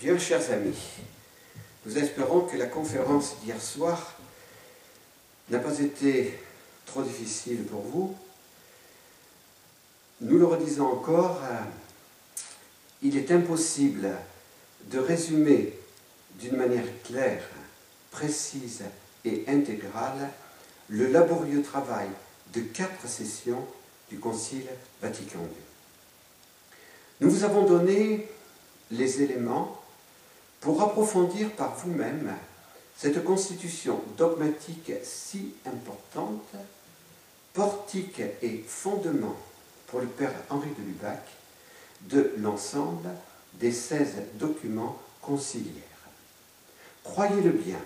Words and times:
Bien, 0.00 0.16
chers 0.16 0.50
amis, 0.50 0.78
nous 1.84 1.98
espérons 1.98 2.40
que 2.46 2.56
la 2.56 2.64
conférence 2.64 3.36
d'hier 3.42 3.60
soir 3.60 4.16
n'a 5.50 5.58
pas 5.58 5.78
été 5.78 6.38
trop 6.86 7.02
difficile 7.02 7.64
pour 7.64 7.82
vous. 7.82 8.16
Nous 10.22 10.38
le 10.38 10.46
redisons 10.46 10.86
encore, 10.86 11.42
euh, 11.44 11.58
il 13.02 13.18
est 13.18 13.30
impossible 13.30 14.08
de 14.90 14.98
résumer 14.98 15.74
d'une 16.36 16.56
manière 16.56 16.86
claire, 17.04 17.46
précise 18.10 18.84
et 19.26 19.44
intégrale 19.48 20.30
le 20.88 21.08
laborieux 21.08 21.60
travail 21.60 22.08
de 22.54 22.62
quatre 22.62 23.06
sessions 23.06 23.66
du 24.08 24.18
Concile 24.18 24.64
Vatican 25.02 25.40
II. 25.40 25.62
Nous 27.20 27.30
vous 27.30 27.44
avons 27.44 27.66
donné 27.66 28.26
les 28.90 29.20
éléments 29.20 29.79
pour 30.60 30.82
approfondir 30.82 31.50
par 31.52 31.74
vous-même 31.76 32.34
cette 32.96 33.24
constitution 33.24 34.00
dogmatique 34.18 34.92
si 35.02 35.54
importante, 35.66 36.52
portique 37.54 38.20
et 38.42 38.64
fondement 38.66 39.36
pour 39.86 40.00
le 40.00 40.06
Père 40.06 40.34
Henri 40.50 40.68
de 40.78 40.82
Lubac 40.82 41.26
de 42.02 42.32
l'ensemble 42.38 43.08
des 43.54 43.72
16 43.72 44.16
documents 44.34 44.98
conciliaires. 45.22 45.74
Croyez-le 47.02 47.50
bien, 47.50 47.80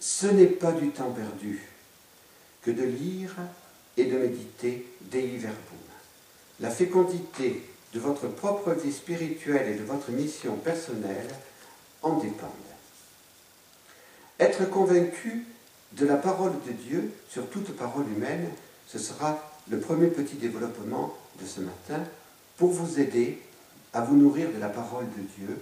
ce 0.00 0.26
n'est 0.26 0.46
pas 0.46 0.72
du 0.72 0.90
temps 0.90 1.12
perdu 1.12 1.62
que 2.62 2.70
de 2.70 2.82
lire 2.82 3.34
et 3.96 4.04
de 4.04 4.18
méditer 4.18 4.86
Dei 5.00 5.36
Verbum. 5.36 5.56
La 6.60 6.70
fécondité 6.70 7.64
de 7.94 8.00
votre 8.00 8.28
propre 8.28 8.72
vie 8.72 8.92
spirituelle 8.92 9.72
et 9.72 9.78
de 9.78 9.84
votre 9.84 10.10
mission 10.10 10.56
personnelle 10.56 11.28
en 12.02 12.18
dépendent. 12.18 12.50
Être 14.38 14.68
convaincu 14.68 15.46
de 15.92 16.06
la 16.06 16.16
parole 16.16 16.52
de 16.66 16.72
Dieu 16.72 17.12
sur 17.28 17.48
toute 17.48 17.76
parole 17.76 18.06
humaine, 18.16 18.48
ce 18.88 18.98
sera 18.98 19.52
le 19.68 19.78
premier 19.78 20.08
petit 20.08 20.36
développement 20.36 21.16
de 21.40 21.46
ce 21.46 21.60
matin 21.60 22.02
pour 22.56 22.70
vous 22.70 22.98
aider 22.98 23.40
à 23.92 24.00
vous 24.00 24.16
nourrir 24.16 24.50
de 24.52 24.58
la 24.58 24.68
parole 24.68 25.06
de 25.16 25.22
Dieu 25.38 25.58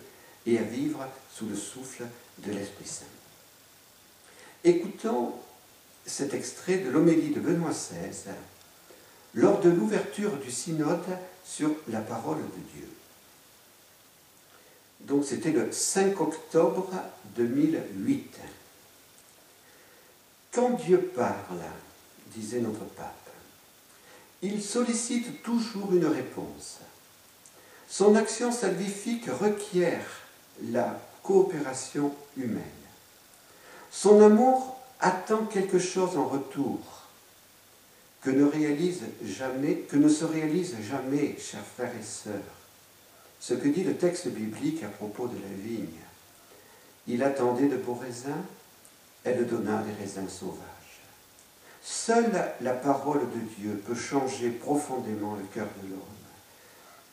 et 0.47 0.59
à 0.59 0.63
vivre 0.63 1.07
sous 1.35 1.47
le 1.47 1.57
souffle 1.57 2.05
de 2.39 2.53
l'Esprit 2.53 2.87
Saint. 2.87 3.05
Écoutons 4.65 5.35
cet 6.07 6.35
extrait 6.35 6.79
de 6.79 6.91
l'homélie 6.91 7.35
de 7.35 7.41
Benoît 7.41 7.71
XVI 7.71 8.33
lors 9.35 9.61
de 9.61 9.71
l'ouverture 9.71 10.37
du 10.39 10.51
synode 10.51 11.05
sur 11.45 11.71
la 11.89 12.01
parole 12.01 12.39
de 12.39 12.63
Dieu. 12.75 12.89
Donc 15.11 15.25
c'était 15.25 15.51
le 15.51 15.73
5 15.73 16.21
octobre 16.21 16.89
2008. 17.35 18.39
Quand 20.53 20.71
Dieu 20.71 20.99
parle, 21.17 21.59
disait 22.29 22.61
notre 22.61 22.85
pape, 22.85 23.31
il 24.41 24.63
sollicite 24.63 25.43
toujours 25.43 25.93
une 25.93 26.07
réponse. 26.07 26.79
Son 27.89 28.15
action 28.15 28.53
salvifique 28.53 29.27
requiert 29.27 30.07
la 30.71 31.01
coopération 31.25 32.15
humaine. 32.37 32.63
Son 33.91 34.23
amour 34.23 34.77
attend 35.01 35.45
quelque 35.47 35.81
chose 35.81 36.17
en 36.17 36.27
retour 36.27 36.79
que 38.23 38.31
ne 38.31 38.45
que 38.45 39.97
ne 39.97 40.09
se 40.09 40.25
réalise 40.25 40.77
jamais, 40.89 41.37
chers 41.37 41.67
frères 41.67 41.97
et 42.01 42.05
sœurs. 42.05 42.60
Ce 43.41 43.55
que 43.55 43.69
dit 43.69 43.85
le 43.85 43.97
texte 43.97 44.29
biblique 44.29 44.83
à 44.83 44.89
propos 44.89 45.27
de 45.27 45.37
la 45.37 45.57
vigne. 45.63 45.87
Il 47.07 47.23
attendait 47.23 47.69
de 47.69 47.77
beaux 47.77 47.95
raisins, 47.95 48.45
elle 49.25 49.47
donna 49.47 49.83
des 49.83 49.95
raisins 49.95 50.29
sauvages. 50.29 50.61
Seule 51.83 52.53
la 52.61 52.75
parole 52.75 53.21
de 53.21 53.41
Dieu 53.59 53.83
peut 53.87 53.95
changer 53.95 54.51
profondément 54.51 55.35
le 55.35 55.45
cœur 55.55 55.69
de 55.83 55.89
l'homme. 55.89 56.01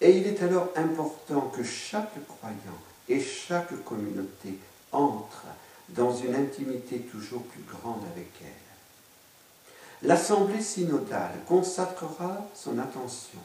Et 0.01 0.17
il 0.17 0.27
est 0.27 0.43
alors 0.43 0.69
important 0.75 1.51
que 1.55 1.63
chaque 1.63 2.13
croyant 2.27 2.81
et 3.07 3.21
chaque 3.21 3.83
communauté 3.85 4.59
entre 4.91 5.45
dans 5.89 6.13
une 6.13 6.35
intimité 6.35 6.99
toujours 6.99 7.43
plus 7.43 7.63
grande 7.63 8.03
avec 8.13 8.29
elle. 8.41 10.07
L'Assemblée 10.07 10.61
synodale 10.61 11.39
consacrera 11.47 12.45
son 12.53 12.77
attention 12.77 13.39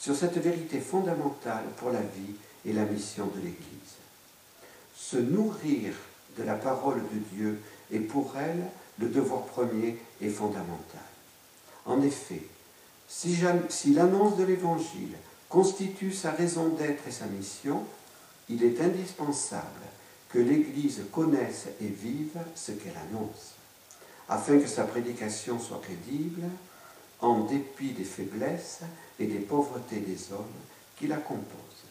sur 0.00 0.16
cette 0.16 0.38
vérité 0.38 0.80
fondamentale 0.80 1.64
pour 1.76 1.90
la 1.90 2.00
vie 2.00 2.34
et 2.64 2.72
la 2.72 2.86
mission 2.86 3.26
de 3.26 3.36
l'Église. 3.36 3.98
Se 4.96 5.18
nourrir 5.18 5.92
de 6.38 6.42
la 6.42 6.54
parole 6.54 7.02
de 7.12 7.18
Dieu 7.36 7.60
est 7.92 7.98
pour 7.98 8.32
elle 8.38 8.64
le 8.98 9.08
devoir 9.08 9.42
premier 9.42 9.98
et 10.22 10.30
fondamental. 10.30 11.00
En 11.84 12.00
effet, 12.00 12.42
si, 13.08 13.36
l'annonce 13.92 14.36
de 14.38 14.44
l'Évangile 14.44 15.16
constitue 15.50 16.12
sa 16.12 16.30
raison 16.30 16.68
d'être 16.68 17.06
et 17.06 17.12
sa 17.12 17.26
mission, 17.26 17.84
il 18.48 18.64
est 18.64 18.80
indispensable 18.80 19.64
que 20.30 20.38
l'Église 20.38 21.02
connaisse 21.12 21.66
et 21.80 21.88
vive 21.88 22.38
ce 22.54 22.72
qu'elle 22.72 22.96
annonce, 23.10 23.54
afin 24.28 24.58
que 24.58 24.68
sa 24.68 24.84
prédication 24.84 25.58
soit 25.58 25.82
crédible, 25.82 26.44
en 27.22 27.40
dépit 27.40 27.92
des 27.92 28.04
faiblesses 28.04 28.80
et 29.18 29.26
des 29.26 29.38
pauvretés 29.38 30.00
des 30.00 30.32
hommes 30.32 30.46
qui 30.96 31.06
la 31.06 31.16
composent. 31.16 31.84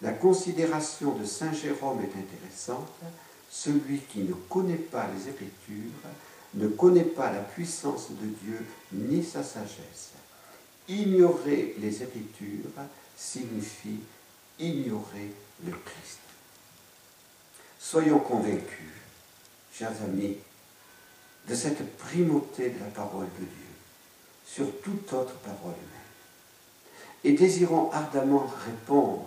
La 0.00 0.12
considération 0.12 1.14
de 1.14 1.24
Saint 1.24 1.52
Jérôme 1.52 2.00
est 2.00 2.18
intéressante. 2.18 2.90
Celui 3.50 3.98
qui 3.98 4.20
ne 4.20 4.32
connaît 4.32 4.74
pas 4.74 5.08
les 5.14 5.28
Écritures 5.28 5.92
ne 6.54 6.68
connaît 6.68 7.04
pas 7.04 7.32
la 7.32 7.40
puissance 7.40 8.10
de 8.10 8.26
Dieu 8.26 8.64
ni 8.92 9.22
sa 9.22 9.42
sagesse. 9.42 10.10
Ignorer 10.88 11.76
les 11.78 12.02
Écritures 12.02 12.70
signifie 13.16 14.00
ignorer 14.58 15.32
le 15.64 15.72
Christ. 15.72 16.18
Soyons 17.78 18.18
convaincus, 18.18 18.92
chers 19.72 20.02
amis, 20.02 20.36
de 21.48 21.54
cette 21.54 21.96
primauté 21.96 22.70
de 22.70 22.78
la 22.80 22.86
parole 22.86 23.26
de 23.38 23.44
Dieu 23.44 23.61
sur 24.52 24.66
toute 24.80 25.12
autre 25.12 25.34
parole 25.36 25.72
humaine 25.72 26.02
et 27.24 27.32
désirons 27.32 27.90
ardemment 27.92 28.46
répondre 28.66 29.26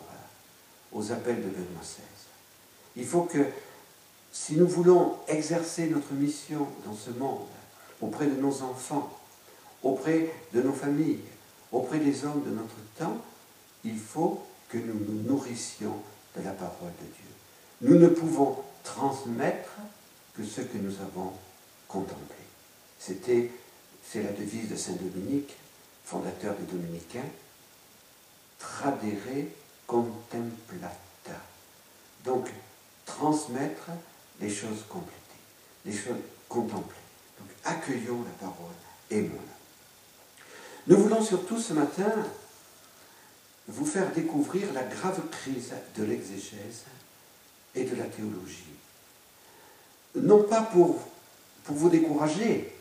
aux 0.91 1.11
appels 1.11 1.37
de 1.37 1.49
Benoît 1.49 1.81
XVI. 1.81 2.03
Il 2.97 3.05
faut 3.05 3.23
que 3.23 3.45
si 4.31 4.55
nous 4.55 4.67
voulons 4.67 5.15
exercer 5.27 5.87
notre 5.87 6.13
mission 6.13 6.67
dans 6.85 6.93
ce 6.93 7.09
monde, 7.11 7.47
auprès 8.01 8.27
de 8.27 8.39
nos 8.39 8.61
enfants, 8.61 9.17
auprès 9.81 10.33
de 10.53 10.61
nos 10.61 10.73
familles, 10.73 11.21
auprès 11.71 11.99
des 11.99 12.25
hommes 12.25 12.43
de 12.45 12.51
notre 12.51 12.75
temps, 12.97 13.17
il 13.83 13.97
faut 13.97 14.43
que 14.69 14.77
nous 14.77 14.99
nous 15.07 15.23
nourrissions 15.23 15.95
de 16.37 16.43
la 16.43 16.51
parole 16.51 16.91
de 17.01 17.05
Dieu. 17.05 17.31
Nous 17.81 17.97
ne 17.97 18.07
pouvons 18.07 18.57
transmettre 18.83 19.71
que 20.35 20.43
ce 20.43 20.61
que 20.61 20.77
nous 20.77 20.95
avons 21.01 21.31
contemplé. 21.87 22.35
C'était, 22.99 23.51
c'est 24.09 24.23
la 24.23 24.31
devise 24.31 24.69
de 24.69 24.75
Saint 24.75 24.93
Dominique, 24.93 25.55
fondateur 26.03 26.55
des 26.55 26.71
Dominicains, 26.71 27.29
tradere 28.59 29.47
contemplata. 29.87 31.41
Donc, 32.23 32.49
transmettre 33.05 33.89
les 34.39 34.49
choses 34.49 34.83
complétées, 34.89 35.15
les 35.85 35.93
choses 35.93 36.21
contemplées. 36.49 36.95
Donc 37.39 37.49
accueillons 37.63 38.23
la 38.23 38.47
parole, 38.47 38.73
aimons-la. 39.11 39.55
Nous 40.87 41.01
voulons 41.01 41.23
surtout 41.23 41.59
ce 41.59 41.73
matin 41.73 42.11
vous 43.67 43.85
faire 43.85 44.11
découvrir 44.11 44.71
la 44.73 44.83
grave 44.83 45.21
crise 45.29 45.71
de 45.97 46.03
l'exégèse 46.03 46.83
et 47.73 47.83
de 47.83 47.95
la 47.95 48.05
théologie. 48.05 48.73
Non 50.15 50.43
pas 50.43 50.61
pour, 50.61 50.99
pour 51.63 51.75
vous 51.75 51.89
décourager, 51.89 52.74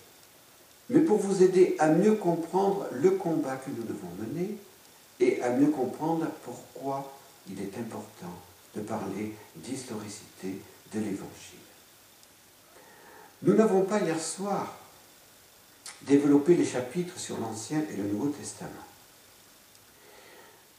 mais 0.91 1.01
pour 1.01 1.19
vous 1.19 1.43
aider 1.43 1.77
à 1.79 1.89
mieux 1.89 2.15
comprendre 2.15 2.87
le 2.93 3.13
combat 3.13 3.57
que 3.57 3.71
nous 3.71 3.85
devons 3.85 4.11
mener 4.19 4.57
et 5.21 5.41
à 5.43 5.51
mieux 5.51 5.71
comprendre 5.71 6.27
pourquoi 6.45 7.17
il 7.49 7.61
est 7.61 7.79
important 7.79 8.33
de 8.77 8.81
parler 8.81 9.35
d'historicité 9.57 10.61
de 10.93 10.99
l'Évangile. 11.01 11.59
Nous 13.43 13.55
n'avons 13.55 13.83
pas 13.83 14.01
hier 14.01 14.21
soir 14.21 14.77
développé 16.03 16.55
les 16.55 16.65
chapitres 16.65 17.19
sur 17.19 17.39
l'Ancien 17.39 17.83
et 17.93 17.97
le 17.97 18.05
Nouveau 18.05 18.29
Testament. 18.29 18.71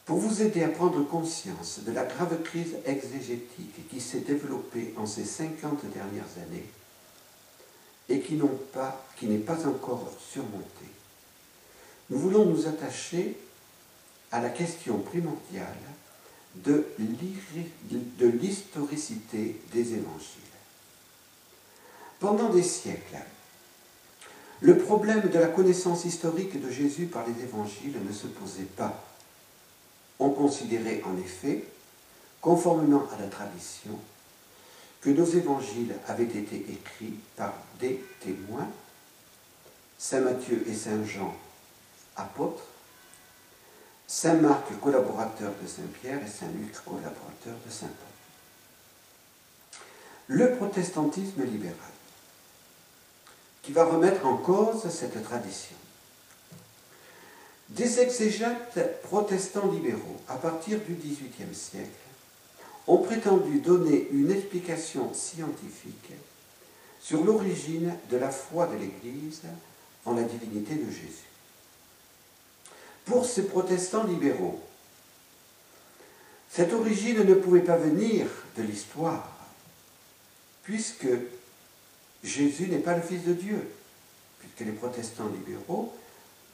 Pour 0.06 0.18
vous 0.18 0.44
aider 0.44 0.64
à 0.64 0.70
prendre 0.70 1.04
conscience 1.08 1.80
de 1.86 1.92
la 1.92 2.06
grave 2.06 2.42
crise 2.44 2.76
exégétique 2.86 3.90
qui 3.90 4.00
s'est 4.00 4.20
développée 4.20 4.94
en 4.98 5.08
ces 5.08 5.26
50 5.26 5.86
dernières 5.92 6.38
années 6.38 6.66
et 8.10 8.20
qui 8.20 8.36
n'est 8.36 9.38
pas, 9.38 9.68
encore 9.68 10.12
surmontée, 10.32 10.66
nous 12.10 12.20
voulons 12.20 12.46
nous 12.46 12.68
attacher 12.68 13.38
à 14.32 14.42
la 14.42 14.50
question 14.50 15.00
primordiale 15.00 15.76
de 16.56 16.86
l'historicité 18.20 19.60
des 19.74 19.94
évangiles. 19.94 20.42
Pendant 22.20 22.50
des 22.50 22.64
siècles, 22.64 23.18
le 24.62 24.78
problème 24.78 25.30
de 25.30 25.38
la 25.38 25.48
connaissance 25.48 26.06
historique 26.06 26.60
de 26.62 26.72
Jésus 26.72 27.06
par 27.06 27.26
les 27.28 27.44
évangiles 27.44 27.98
ne 28.08 28.14
se 28.14 28.28
posait 28.28 28.64
pas. 28.64 29.04
On 30.20 30.30
considérait 30.30 31.02
en 31.06 31.18
effet, 31.18 31.66
conformément 32.40 33.04
à 33.14 33.22
la 33.22 33.28
tradition, 33.28 34.00
que 35.02 35.10
nos 35.10 35.26
évangiles 35.26 35.94
avaient 36.08 36.24
été 36.24 36.56
écrits 36.56 37.20
par 37.36 37.54
des 37.80 38.04
témoins, 38.20 38.70
Saint 39.98 40.22
Matthieu 40.22 40.64
et 40.68 40.74
Saint 40.74 41.04
Jean, 41.04 41.36
apôtres, 42.16 42.64
Saint 44.08 44.36
Marc, 44.36 44.80
collaborateur 44.82 45.52
de 45.62 45.68
Saint 45.68 45.88
Pierre, 46.02 46.24
et 46.24 46.30
Saint 46.30 46.48
Luc, 46.48 46.74
collaborateur 46.84 47.56
de 47.66 47.72
Saint 47.72 47.88
Paul. 47.88 48.06
Le 50.28 50.56
protestantisme 50.56 51.44
libéral 51.44 51.76
qui 53.66 53.72
va 53.72 53.86
remettre 53.86 54.26
en 54.28 54.38
cause 54.38 54.88
cette 54.90 55.24
tradition. 55.24 55.76
Des 57.70 58.00
exégètes 58.00 59.02
protestants 59.02 59.72
libéraux, 59.72 60.22
à 60.28 60.36
partir 60.36 60.80
du 60.82 60.94
XVIIIe 60.94 61.54
siècle, 61.54 61.90
ont 62.86 63.00
prétendu 63.00 63.60
donner 63.60 64.08
une 64.12 64.30
explication 64.30 65.12
scientifique 65.16 66.12
sur 67.06 67.24
l'origine 67.24 67.94
de 68.10 68.18
la 68.18 68.32
foi 68.32 68.66
de 68.66 68.78
l'Église 68.78 69.42
en 70.06 70.16
la 70.16 70.24
divinité 70.24 70.74
de 70.74 70.90
Jésus. 70.90 71.30
Pour 73.06 73.28
ces 73.28 73.46
protestants 73.46 74.06
libéraux, 74.06 74.60
cette 76.50 76.74
origine 76.74 77.24
ne 77.24 77.36
pouvait 77.36 77.62
pas 77.62 77.78
venir 77.78 78.26
de 78.58 78.64
l'histoire, 78.64 79.30
puisque 80.64 81.08
Jésus 82.24 82.70
n'est 82.70 82.80
pas 82.80 82.96
le 82.96 83.04
Fils 83.04 83.24
de 83.24 83.34
Dieu, 83.34 83.72
puisque 84.40 84.62
les 84.62 84.76
protestants 84.76 85.28
libéraux 85.28 85.94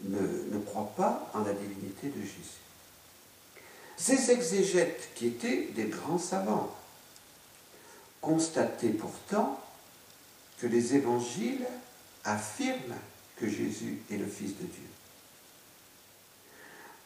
ne, 0.03 0.59
croient 0.65 0.91
pas 0.97 1.31
en 1.33 1.43
la 1.43 1.53
divinité 1.53 2.09
de 2.09 2.19
Jésus. 2.19 2.59
Ces 3.95 4.31
exégètes, 4.31 5.11
qui 5.15 5.27
étaient 5.27 5.69
des 5.75 5.85
grands 5.85 6.19
savants, 6.19 6.75
constataient 8.19 8.89
pourtant 8.89 9.57
que 10.61 10.67
les 10.67 10.93
évangiles 10.95 11.65
affirment 12.23 12.95
que 13.37 13.49
Jésus 13.49 13.97
est 14.11 14.17
le 14.17 14.27
Fils 14.27 14.51
de 14.57 14.65
Dieu. 14.65 14.89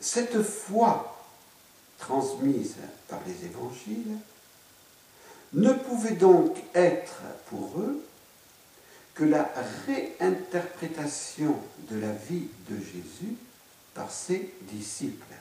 Cette 0.01 0.43
foi 0.43 1.25
transmise 1.97 2.75
par 3.07 3.21
les 3.25 3.45
évangiles 3.45 4.17
ne 5.53 5.71
pouvait 5.71 6.15
donc 6.15 6.57
être 6.73 7.21
pour 7.49 7.79
eux 7.79 8.05
que 9.13 9.23
la 9.23 9.49
réinterprétation 9.87 11.55
de 11.89 11.97
la 11.97 12.11
vie 12.11 12.49
de 12.69 12.75
Jésus 12.75 13.37
par 13.93 14.11
ses 14.11 14.53
disciples. 14.63 15.33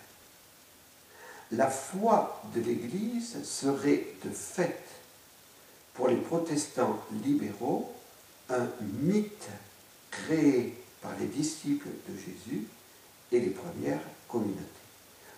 La 1.51 1.69
foi 1.69 2.41
de 2.55 2.61
l'Église 2.61 3.43
serait 3.43 4.07
de 4.25 4.31
fait, 4.31 4.81
pour 5.95 6.07
les 6.07 6.17
protestants 6.17 7.01
libéraux, 7.25 7.93
un 8.51 8.69
mythe 9.03 9.49
créé 10.11 10.75
par 11.01 11.13
les 11.19 11.27
disciples 11.27 11.89
de 12.09 12.17
Jésus 12.17 12.67
et 13.33 13.41
les 13.41 13.51
premières 13.51 14.01
communautés. 14.29 14.63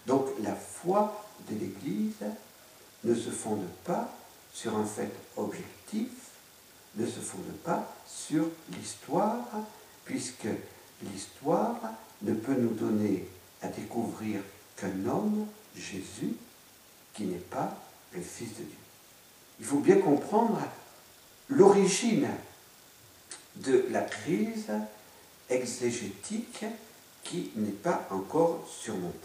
Donc 0.06 0.26
la 0.42 0.54
foi 0.54 1.24
de 1.48 1.54
l'Église 1.56 2.24
ne 3.04 3.14
se 3.14 3.30
fonde 3.30 3.66
pas 3.84 4.12
sur 4.52 4.76
un 4.76 4.84
fait 4.84 5.10
objectif, 5.36 6.08
ne 6.96 7.06
se 7.06 7.20
fonde 7.20 7.52
pas 7.64 7.92
sur 8.06 8.46
l'histoire, 8.70 9.44
puisque 10.04 10.48
l'histoire 11.02 11.80
ne 12.22 12.32
peut 12.32 12.54
nous 12.54 12.74
donner 12.74 13.28
à 13.62 13.68
découvrir 13.68 14.40
qu'un 14.76 15.06
homme, 15.06 15.46
Jésus, 15.74 16.34
qui 17.14 17.24
n'est 17.24 17.36
pas 17.36 17.76
le 18.12 18.20
Fils 18.20 18.50
de 18.50 18.62
Dieu. 18.62 18.78
Il 19.58 19.66
faut 19.66 19.78
bien 19.78 19.98
comprendre 19.98 20.60
l'origine 21.48 22.28
de 23.56 23.86
la 23.90 24.02
crise 24.02 24.70
exégétique 25.48 26.64
qui 27.22 27.50
n'est 27.56 27.70
pas 27.70 28.06
encore 28.10 28.66
surmontée. 28.68 29.16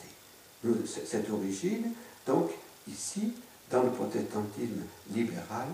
Cette 0.86 1.30
origine, 1.30 1.92
donc, 2.26 2.52
ici, 2.88 3.34
dans 3.70 3.84
le 3.84 3.90
protestantisme 3.90 4.84
libéral 5.14 5.68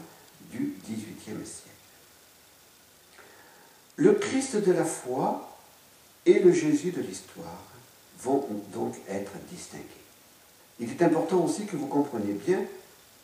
du 0.52 0.76
XVIIIe 0.86 1.46
siècle. 1.46 1.68
Le 3.96 4.14
Christ 4.14 4.58
de 4.58 4.72
la 4.72 4.86
foi 4.86 5.58
et 6.26 6.40
le 6.40 6.54
Jésus 6.54 6.92
de 6.92 7.02
l'histoire 7.02 7.64
vont 8.20 8.48
donc 8.74 8.96
être 9.10 9.32
distingués. 9.50 9.84
Il 10.80 10.92
est 10.92 11.02
important 11.02 11.44
aussi 11.44 11.66
que 11.66 11.76
vous 11.76 11.88
compreniez 11.88 12.34
bien 12.34 12.62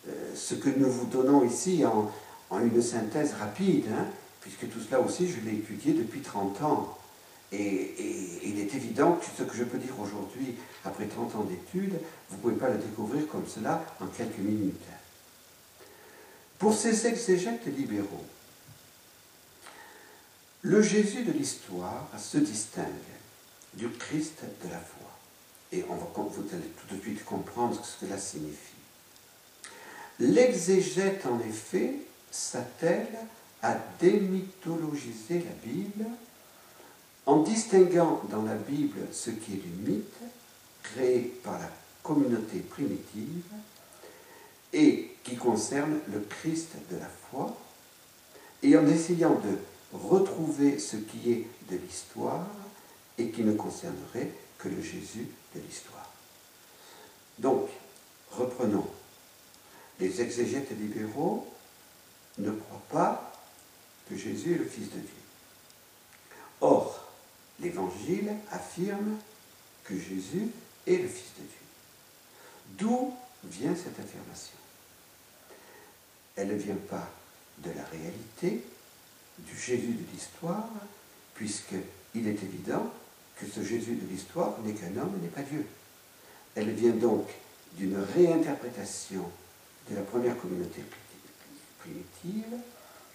euh, 0.08 0.36
ce 0.36 0.56
que 0.56 0.70
nous 0.70 0.90
vous 0.90 1.06
donnons 1.06 1.44
ici 1.46 1.84
en, 1.86 2.12
une 2.60 2.82
synthèse 2.82 3.34
rapide, 3.34 3.86
hein, 3.92 4.06
puisque 4.44 4.70
tout 4.70 4.82
cela 4.82 5.00
aussi 5.00 5.28
je 5.28 5.40
l'ai 5.40 5.56
étudié 5.56 5.94
depuis 5.94 6.22
30 6.22 6.62
ans. 6.62 6.98
Et, 7.52 8.40
il 8.44 8.60
est 8.60 8.74
évident 8.76 9.14
que 9.14 9.26
ce 9.38 9.44
que 9.44 9.56
je 9.56 9.64
peux 9.64 9.78
dire 9.78 9.98
aujourd'hui, 10.00 10.56
après 10.86 11.06
30 11.06 11.36
ans 11.36 11.44
d'études, 11.44 11.94
vous 12.30 12.38
ne 12.38 12.42
pouvez 12.42 12.56
pas 12.56 12.70
le 12.70 12.78
découvrir 12.78 13.28
comme 13.28 13.48
cela 13.48 13.84
en 14.00 14.08
quelques 14.08 14.40
minutes. 14.40 14.76
Pour 16.60 16.74
ces 16.74 17.08
exégètes 17.08 17.66
libéraux, 17.66 18.26
le 20.62 20.82
Jésus 20.82 21.24
de 21.24 21.32
l'histoire 21.32 22.08
se 22.18 22.38
distingue 22.38 22.86
du 23.76 23.90
Christ 23.90 24.40
de 24.64 24.70
la 24.70 24.80
foi. 24.80 25.10
Et 25.72 25.84
on 25.90 25.96
va, 25.96 26.08
vous 26.16 26.44
allez 26.54 26.72
tout 26.88 26.96
de 26.96 27.02
suite 27.02 27.24
comprendre 27.26 27.76
ce 27.76 27.82
que 27.82 28.06
cela 28.06 28.18
signifie. 28.18 28.58
L'exégète, 30.20 31.26
en 31.26 31.40
effet, 31.40 31.96
s'attelle 32.32 33.18
à 33.64 33.76
démythologiser 34.00 35.40
la 35.40 35.72
Bible 35.72 36.06
en 37.26 37.42
distinguant 37.42 38.22
dans 38.30 38.44
la 38.44 38.56
Bible 38.56 39.00
ce 39.12 39.32
qui 39.32 39.54
est 39.54 39.58
du 39.58 39.92
mythe 39.92 40.20
créé 40.84 41.20
par 41.44 41.58
la 41.58 41.70
communauté 42.04 42.60
primitive 42.60 43.44
et 44.74 45.12
qui 45.24 45.38
concerne 45.38 45.98
le 46.12 46.20
Christ 46.20 46.72
de 46.92 46.98
la 46.98 47.08
foi, 47.08 47.56
et 48.62 48.76
en 48.76 48.86
essayant 48.88 49.36
de 49.36 49.58
retrouver 49.98 50.80
ce 50.80 50.98
qui 50.98 51.32
est 51.32 51.48
de 51.72 51.78
l'histoire 51.78 52.48
et 53.18 53.30
qui 53.30 53.44
ne 53.44 53.54
concernerait 53.54 54.32
que 54.58 54.68
le 54.68 54.82
Jésus 54.82 55.28
de 55.56 55.62
l'histoire. 55.62 56.10
Donc, 57.40 57.70
reprenons. 58.32 58.88
Les 60.00 60.22
exégètes 60.22 60.72
libéraux 60.72 61.48
ne 62.40 62.52
croient 62.52 62.82
pas 62.90 63.33
que 64.10 64.18
Jésus 64.18 64.56
est 64.56 64.58
le 64.58 64.66
Fils 64.66 64.90
de 64.92 65.00
Dieu. 65.00 65.10
Or, 66.62 67.12
l'Évangile 67.60 68.34
affirme 68.52 69.18
que 69.84 69.98
Jésus 69.98 70.48
est 70.88 70.98
le 70.98 71.08
Fils 71.08 71.32
de 71.38 71.44
Dieu. 71.44 72.78
D'où 72.78 73.14
vient 73.44 73.76
cette 73.76 74.00
affirmation? 74.00 74.58
Elle 76.36 76.48
ne 76.48 76.56
vient 76.56 76.78
pas 76.90 77.10
de 77.60 77.72
la 77.72 77.84
réalité, 77.86 78.64
du 79.40 79.58
Jésus 79.58 79.94
de 79.94 80.12
l'histoire, 80.12 80.70
puisqu'il 81.36 82.28
est 82.28 82.44
évident 82.44 82.92
que 83.38 83.46
ce 83.48 83.64
Jésus 83.64 83.96
de 83.96 84.08
l'histoire 84.08 84.60
n'est 84.62 84.74
qu'un 84.74 84.96
homme 84.98 85.14
et 85.18 85.24
n'est 85.24 85.30
pas 85.30 85.42
Dieu. 85.42 85.66
Elle 86.56 86.72
vient 86.72 86.94
donc 86.94 87.28
d'une 87.74 87.98
réinterprétation 87.98 89.30
de 89.90 89.96
la 89.96 90.02
première 90.02 90.38
communauté 90.38 90.84
primitive 91.80 92.58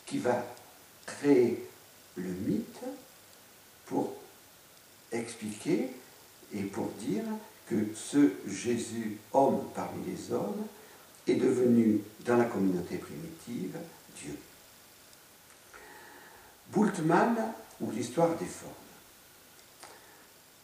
qui 0.06 0.18
va 0.18 0.44
créer 1.08 1.66
le 2.16 2.28
mythe 2.28 2.84
pour 3.86 4.12
expliquer 5.12 5.90
et 6.54 6.62
pour 6.62 6.88
dire 6.98 7.24
que 7.68 7.76
ce 7.94 8.32
Jésus, 8.46 9.18
homme 9.32 9.62
parmi 9.74 10.04
les 10.06 10.32
hommes, 10.32 10.66
est 11.26 11.34
devenu 11.34 12.00
dans 12.24 12.36
la 12.36 12.44
communauté 12.44 12.96
primitive 12.96 13.76
Dieu. 14.16 14.36
Bultmann 16.72 17.36
ou 17.80 17.90
l'histoire 17.90 18.36
des 18.36 18.46
formes. 18.46 18.72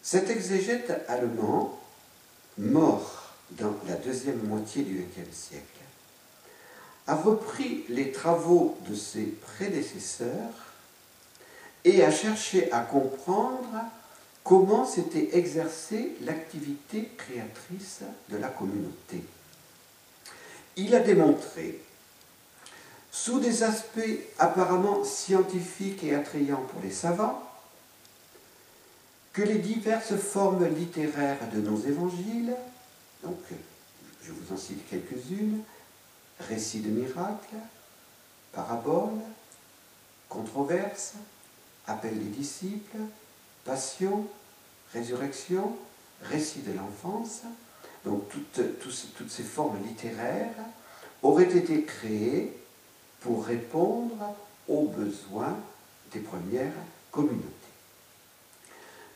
Cet 0.03 0.31
exégète 0.31 0.93
allemand, 1.09 1.81
mort 2.59 3.35
dans 3.53 3.75
la 3.87 3.95
deuxième 3.95 4.43
moitié 4.47 4.83
du 4.83 4.99
XXe 4.99 5.37
siècle, 5.37 5.84
a 7.07 7.15
repris 7.15 7.85
les 7.89 8.13
travaux 8.13 8.79
de 8.89 8.95
ses 8.95 9.25
prédécesseurs 9.25 10.73
et 11.85 12.03
a 12.03 12.11
cherché 12.11 12.73
à 12.73 12.81
comprendre 12.81 13.85
comment 14.43 14.87
s'était 14.87 15.37
exercée 15.37 16.17
l'activité 16.23 17.11
créatrice 17.17 18.01
de 18.31 18.37
la 18.37 18.49
communauté. 18.49 19.23
il 20.77 20.95
a 20.95 21.01
démontré, 21.01 21.81
sous 23.11 23.39
des 23.39 23.63
aspects 23.63 24.01
apparemment 24.39 25.05
scientifiques 25.05 26.03
et 26.03 26.15
attrayants 26.15 26.65
pour 26.71 26.83
les 26.83 26.91
savants, 26.91 27.43
que 29.33 29.43
les 29.43 29.59
diverses 29.59 30.17
formes 30.17 30.67
littéraires 30.67 31.49
de 31.53 31.61
nos 31.61 31.81
évangiles, 31.81 32.55
donc 33.23 33.39
je 34.23 34.33
vous 34.33 34.55
en 34.55 34.57
cite 34.57 34.89
quelques-unes, 34.89 35.61
récits 36.41 36.81
de 36.81 36.91
miracles, 36.91 37.57
paraboles, 38.53 39.21
controverses, 40.29 41.15
appel 41.87 42.19
des 42.19 42.31
disciples, 42.31 42.99
passion, 43.65 44.27
résurrection, 44.93 45.77
récit 46.23 46.61
de 46.61 46.73
l'enfance, 46.73 47.43
donc 48.05 48.29
toutes, 48.29 48.79
toutes, 48.79 49.31
ces 49.31 49.43
formes 49.43 49.79
littéraires 49.87 50.55
auraient 51.23 51.57
été 51.57 51.85
créées 51.85 52.57
pour 53.21 53.45
répondre 53.47 54.35
aux 54.69 54.87
besoins 54.89 55.57
des 56.13 56.21
premières 56.21 56.73
communautés. 57.11 57.49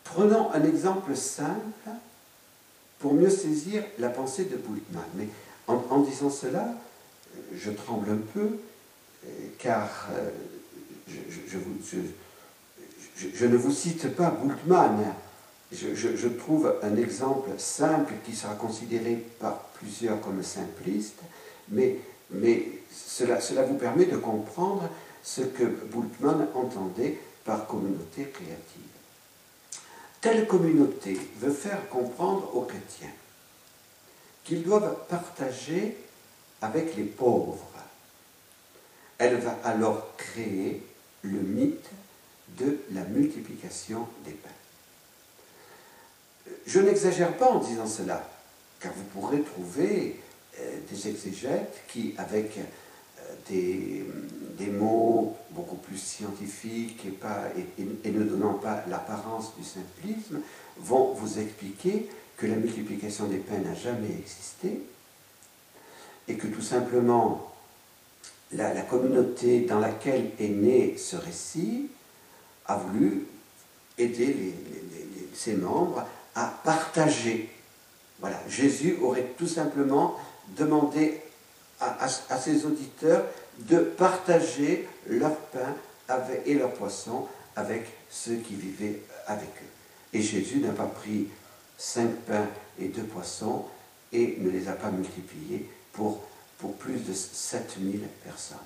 Prenons 0.04 0.50
un 0.52 0.64
exemple 0.64 1.14
simple 1.14 1.90
pour 2.98 3.14
mieux 3.14 3.30
saisir 3.30 3.84
la 3.98 4.08
pensée 4.08 4.44
de 4.44 4.56
Bultmann. 4.56 5.04
Mais 5.14 5.28
en, 5.66 6.00
disant 6.00 6.30
cela, 6.30 6.74
je 7.54 7.70
tremble 7.70 8.10
un 8.10 8.20
peu, 8.34 8.58
car 9.58 10.08
euh, 10.12 10.30
je, 13.16 13.46
ne 13.46 13.56
vous 13.56 13.72
cite 13.72 14.14
pas 14.14 14.30
Bultmann. 14.30 15.14
Je, 15.70 16.28
trouve 16.28 16.74
un 16.82 16.96
exemple 16.96 17.50
simple 17.58 18.14
qui 18.24 18.34
sera 18.34 18.54
considéré 18.54 19.16
par 19.38 19.58
plusieurs 19.74 20.20
comme 20.20 20.42
simpliste, 20.42 21.18
mais, 21.68 21.98
mais 22.30 22.66
cela, 22.90 23.40
cela 23.40 23.64
vous 23.64 23.74
permet 23.74 24.06
de 24.06 24.16
comprendre 24.16 24.88
ce 25.22 25.42
que 25.42 25.64
Bultmann 25.64 26.48
entendait 26.54 27.18
par 27.44 27.66
communauté 27.66 28.30
créative. 28.30 28.82
Telle 30.20 30.46
communauté 30.46 31.18
veut 31.38 31.52
faire 31.52 31.88
comprendre 31.90 32.56
aux 32.56 32.62
chrétiens 32.62 33.12
qu'ils 34.44 34.62
doivent 34.62 34.96
partager 35.08 35.96
avec 36.62 36.96
les 36.96 37.04
pauvres. 37.04 37.66
Elle 39.18 39.36
va 39.36 39.58
alors 39.64 40.16
créer 40.16 40.82
le 41.22 41.40
mythe 41.40 41.90
de 42.58 42.78
la 42.92 43.02
multiplication 43.04 44.06
des 44.24 44.32
pains. 44.32 44.48
Je 46.66 46.80
n'exagère 46.80 47.36
pas 47.36 47.50
en 47.50 47.58
disant 47.58 47.86
cela, 47.86 48.28
car 48.80 48.92
vous 48.92 49.04
pourrez 49.04 49.42
trouver 49.42 50.20
euh, 50.58 50.78
des 50.90 51.08
exégètes 51.08 51.82
qui, 51.88 52.14
avec 52.16 52.58
des, 53.48 54.04
mots 54.70 55.36
beaucoup 55.50 55.76
plus 55.76 55.96
scientifiques 55.96 57.04
et, 57.06 57.82
et, 58.04 58.10
ne 58.10 58.22
donnant 58.22 58.54
pas 58.54 58.84
l'apparence 58.88 59.56
du 59.56 59.64
simplisme, 59.64 60.40
vont 60.76 61.14
vous 61.14 61.38
expliquer 61.38 62.08
que 62.36 62.46
la 62.46 62.54
multiplication 62.56 63.26
des 63.26 63.38
pains 63.38 63.58
n'a 63.58 63.74
jamais 63.74 64.10
existé 64.18 64.82
et 66.28 66.34
que 66.34 66.46
tout 66.46 66.62
simplement 66.62 67.52
la, 68.52 68.70
communauté 68.82 69.60
dans 69.60 69.78
laquelle 69.78 70.30
est 70.38 70.48
né 70.48 70.96
ce 70.96 71.16
récit 71.16 71.90
a 72.66 72.76
voulu 72.76 73.26
aider 73.96 74.54
ses 75.34 75.54
membres 75.54 76.04
à 76.34 76.46
partager. 76.64 77.50
Voilà, 78.20 78.40
Jésus 78.48 78.98
aurait 79.02 79.32
tout 79.36 79.46
simplement 79.46 80.16
demandé 80.56 81.20
à, 81.80 82.08
ses 82.08 82.64
auditeurs 82.64 83.24
de 83.60 83.78
partager 83.78 84.88
leur 85.06 85.34
pain 85.36 85.74
et 86.46 86.54
leur 86.54 86.72
poisson 86.72 87.26
avec 87.54 87.86
ceux 88.10 88.36
qui 88.36 88.54
vivaient 88.54 89.00
avec 89.26 89.48
eux. 89.48 90.14
Et 90.14 90.22
Jésus 90.22 90.58
n'a 90.58 90.72
pas 90.72 90.86
pris 90.86 91.28
cinq 91.76 92.10
pains 92.26 92.46
et 92.80 92.88
deux 92.88 93.02
poissons 93.02 93.66
et 94.12 94.36
ne 94.40 94.50
les 94.50 94.68
a 94.68 94.72
pas 94.72 94.90
multipliés 94.90 95.68
pour, 95.98 96.74
plus 96.78 96.98
de 97.04 97.12
7000 97.12 98.00
personnes. 98.24 98.56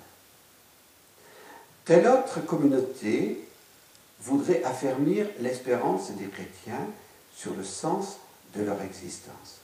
Telle 1.84 2.06
autre 2.06 2.44
communauté 2.44 3.48
voudrait 4.20 4.62
affermir 4.64 5.26
l'espérance 5.40 6.10
des 6.12 6.26
chrétiens 6.26 6.86
sur 7.34 7.54
le 7.54 7.64
sens 7.64 8.18
de 8.54 8.62
leur 8.62 8.80
existence. 8.82 9.60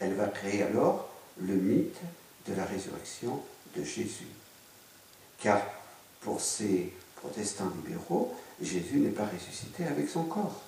Elle 0.00 0.14
va 0.14 0.26
créer 0.26 0.62
alors 0.62 1.08
le 1.40 1.54
mythe 1.54 2.00
de 2.48 2.54
la 2.54 2.64
résurrection 2.64 3.40
de 3.76 3.84
Jésus. 3.84 4.26
Car 5.38 5.62
pour 6.22 6.40
ces 6.40 6.92
protestants 7.16 7.70
libéraux, 7.76 8.34
Jésus 8.60 8.98
n'est 8.98 9.10
pas 9.10 9.26
ressuscité 9.26 9.84
avec 9.86 10.08
son 10.08 10.24
corps. 10.24 10.60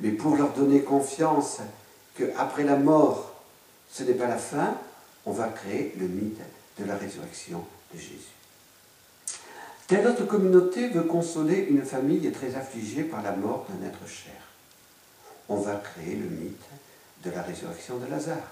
Mais 0.00 0.10
pour 0.10 0.36
leur 0.36 0.52
donner 0.52 0.82
confiance 0.82 1.58
qu'après 2.16 2.64
la 2.64 2.76
mort, 2.76 3.32
ce 3.90 4.02
n'est 4.02 4.14
pas 4.14 4.28
la 4.28 4.36
fin, 4.36 4.76
on 5.26 5.32
va 5.32 5.48
créer 5.48 5.92
le 5.98 6.06
mythe 6.06 6.40
de 6.78 6.84
la 6.84 6.96
résurrection 6.96 7.64
de 7.92 7.98
Jésus. 7.98 8.36
Telle 9.88 10.06
autre 10.06 10.24
communauté 10.24 10.88
veut 10.88 11.02
consoler 11.02 11.66
une 11.68 11.82
famille 11.82 12.30
très 12.32 12.54
affligée 12.54 13.02
par 13.02 13.22
la 13.22 13.32
mort 13.32 13.66
d'un 13.68 13.86
être 13.86 14.06
cher. 14.08 14.34
On 15.48 15.56
va 15.56 15.76
créer 15.76 16.16
le 16.16 16.28
mythe 16.28 16.68
de 17.24 17.30
la 17.30 17.42
résurrection 17.42 17.98
de 17.98 18.06
Lazare. 18.06 18.50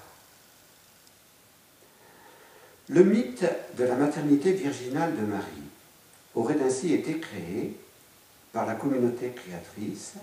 Le 2.88 3.02
mythe 3.02 3.46
de 3.76 3.84
la 3.84 3.94
maternité 3.94 4.52
virginale 4.52 5.16
de 5.16 5.22
Marie 5.22 5.70
aurait 6.34 6.60
ainsi 6.60 6.92
été 6.92 7.18
créé 7.18 7.76
par 8.52 8.66
la 8.66 8.74
communauté 8.74 9.30
créatrice 9.30 10.14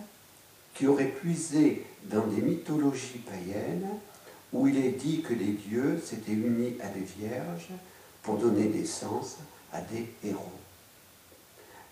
qui 0.75 0.87
aurait 0.87 1.05
puisé 1.05 1.85
dans 2.05 2.27
des 2.27 2.41
mythologies 2.41 3.23
païennes 3.29 3.89
où 4.53 4.67
il 4.67 4.77
est 4.77 4.91
dit 4.91 5.21
que 5.21 5.33
les 5.33 5.53
dieux 5.53 6.01
s'étaient 6.03 6.31
unis 6.31 6.75
à 6.81 6.87
des 6.89 7.05
vierges 7.17 7.69
pour 8.23 8.37
donner 8.37 8.65
naissance 8.65 9.37
à 9.71 9.81
des 9.81 10.07
héros. 10.23 10.51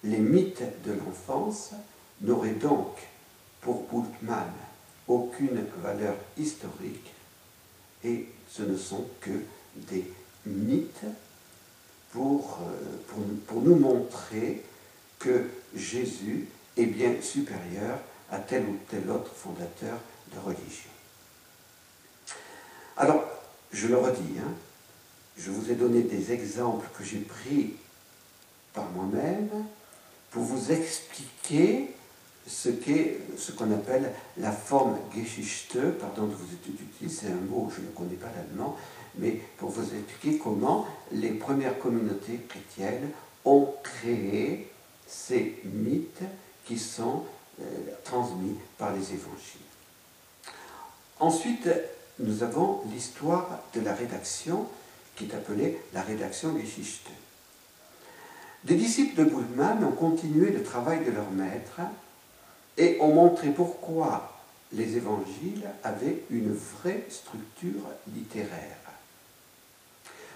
Les 0.03 0.19
mythes 0.19 0.63
de 0.85 0.93
l'enfance 0.93 1.71
n'auraient 2.21 2.51
donc 2.51 2.97
pour 3.61 3.83
Bultmann 3.83 4.51
aucune 5.07 5.65
valeur 5.81 6.15
historique 6.37 7.13
et 8.03 8.27
ce 8.49 8.63
ne 8.63 8.77
sont 8.77 9.05
que 9.21 9.31
des 9.75 10.05
mythe 10.45 11.05
pour, 12.11 12.59
euh, 12.61 13.33
pour, 13.47 13.61
nous 13.61 13.75
montrer 13.75 14.63
que 15.19 15.45
Jésus 15.75 16.47
est 16.77 16.85
bien 16.85 17.21
supérieur 17.21 17.99
à 18.31 18.39
tel 18.39 18.63
ou 18.63 18.77
tel 18.89 19.09
autre 19.09 19.33
fondateur 19.33 19.99
de 20.33 20.39
religion. 20.39 20.89
Alors, 22.99 23.23
je 23.71 23.87
le 23.87 23.97
redis, 23.97 24.39
hein, 24.39 24.51
je 25.37 25.51
vous 25.51 25.71
ai 25.71 25.75
donné 25.75 26.01
des 26.01 26.33
exemples 26.33 26.85
que 26.97 27.05
j'ai 27.05 27.19
pris 27.19 27.75
par 28.73 28.89
moi-même 28.89 29.47
pour 30.31 30.43
vous 30.43 30.73
expliquer 30.73 31.93
ce 32.45 32.67
qu'est 32.67 33.21
ce 33.37 33.53
qu'on 33.53 33.71
appelle 33.71 34.11
la 34.37 34.51
forme 34.51 34.97
Geschichte, 35.15 35.79
pardon 35.97 36.25
de 36.25 36.33
vous 36.33 36.47
utiliser 36.53 37.27
un 37.27 37.49
mot, 37.49 37.71
je 37.73 37.79
ne 37.79 37.87
connais 37.91 38.17
pas 38.17 38.27
l'allemand, 38.35 38.75
mais 39.15 39.39
pour 39.57 39.69
vous 39.69 39.95
expliquer 39.95 40.37
comment 40.37 40.85
les 41.13 41.31
premières 41.31 41.79
communautés 41.79 42.41
chrétiennes 42.49 43.11
ont 43.45 43.75
créé 43.81 44.69
ces 45.07 45.57
mythes 45.63 46.23
qui 46.65 46.77
sont 46.77 47.23
euh, 47.61 47.63
transmis 48.03 48.57
par 48.77 48.91
les 48.91 49.13
évangiles. 49.13 49.61
Ensuite, 51.21 51.69
nous 52.19 52.43
avons 52.43 52.81
l'histoire 52.91 53.63
de 53.73 53.81
la 53.81 53.93
rédaction 53.93 54.67
qui 55.15 55.25
est 55.25 55.33
appelée 55.33 55.79
la 55.93 56.01
rédaction 56.01 56.57
Geschichte. 56.57 57.09
Des 58.65 58.75
disciples 58.75 59.23
de 59.23 59.29
Bullmann 59.29 59.83
ont 59.83 59.91
continué 59.91 60.51
le 60.51 60.63
travail 60.63 61.05
de 61.05 61.11
leur 61.11 61.29
maître 61.31 61.79
et 62.77 62.97
ont 62.99 63.13
montré 63.13 63.49
pourquoi 63.49 64.37
les 64.73 64.97
évangiles 64.97 65.67
avaient 65.83 66.23
une 66.29 66.53
vraie 66.53 67.05
structure 67.09 67.83
littéraire. 68.13 68.77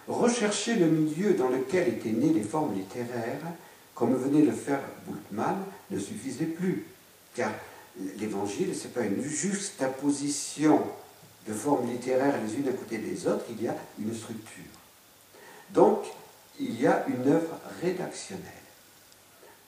Rechercher 0.07 0.75
le 0.75 0.87
milieu 0.87 1.33
dans 1.33 1.49
lequel 1.49 1.89
étaient 1.89 2.11
nées 2.11 2.33
les 2.33 2.43
formes 2.43 2.73
littéraires, 2.73 3.41
comme 3.95 4.15
venait 4.15 4.41
le 4.41 4.51
faire 4.51 4.81
Bultmann, 5.07 5.63
ne 5.91 5.99
suffisait 5.99 6.45
plus, 6.45 6.85
car 7.35 7.51
l'évangile, 8.19 8.75
ce 8.75 8.87
n'est 8.87 8.93
pas 8.93 9.01
une 9.01 9.23
juxtaposition 9.23 10.81
de 11.47 11.53
formes 11.53 11.89
littéraires 11.89 12.35
les 12.45 12.55
unes 12.55 12.69
à 12.69 12.73
côté 12.73 12.97
des 12.97 13.27
autres, 13.27 13.45
il 13.49 13.61
y 13.61 13.67
a 13.67 13.75
une 13.99 14.13
structure. 14.13 14.63
Donc, 15.71 16.05
il 16.59 16.79
y 16.79 16.87
a 16.87 17.05
une 17.07 17.27
œuvre 17.31 17.57
rédactionnelle. 17.81 18.43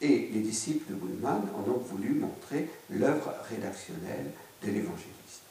Et 0.01 0.29
les 0.33 0.41
disciples 0.41 0.91
de 0.91 0.95
Bultmann 0.95 1.41
ont 1.57 1.61
donc 1.61 1.87
voulu 1.87 2.13
montrer 2.13 2.69
l'œuvre 2.89 3.33
rédactionnelle 3.49 4.31
de 4.63 4.67
l'évangéliste. 4.67 5.41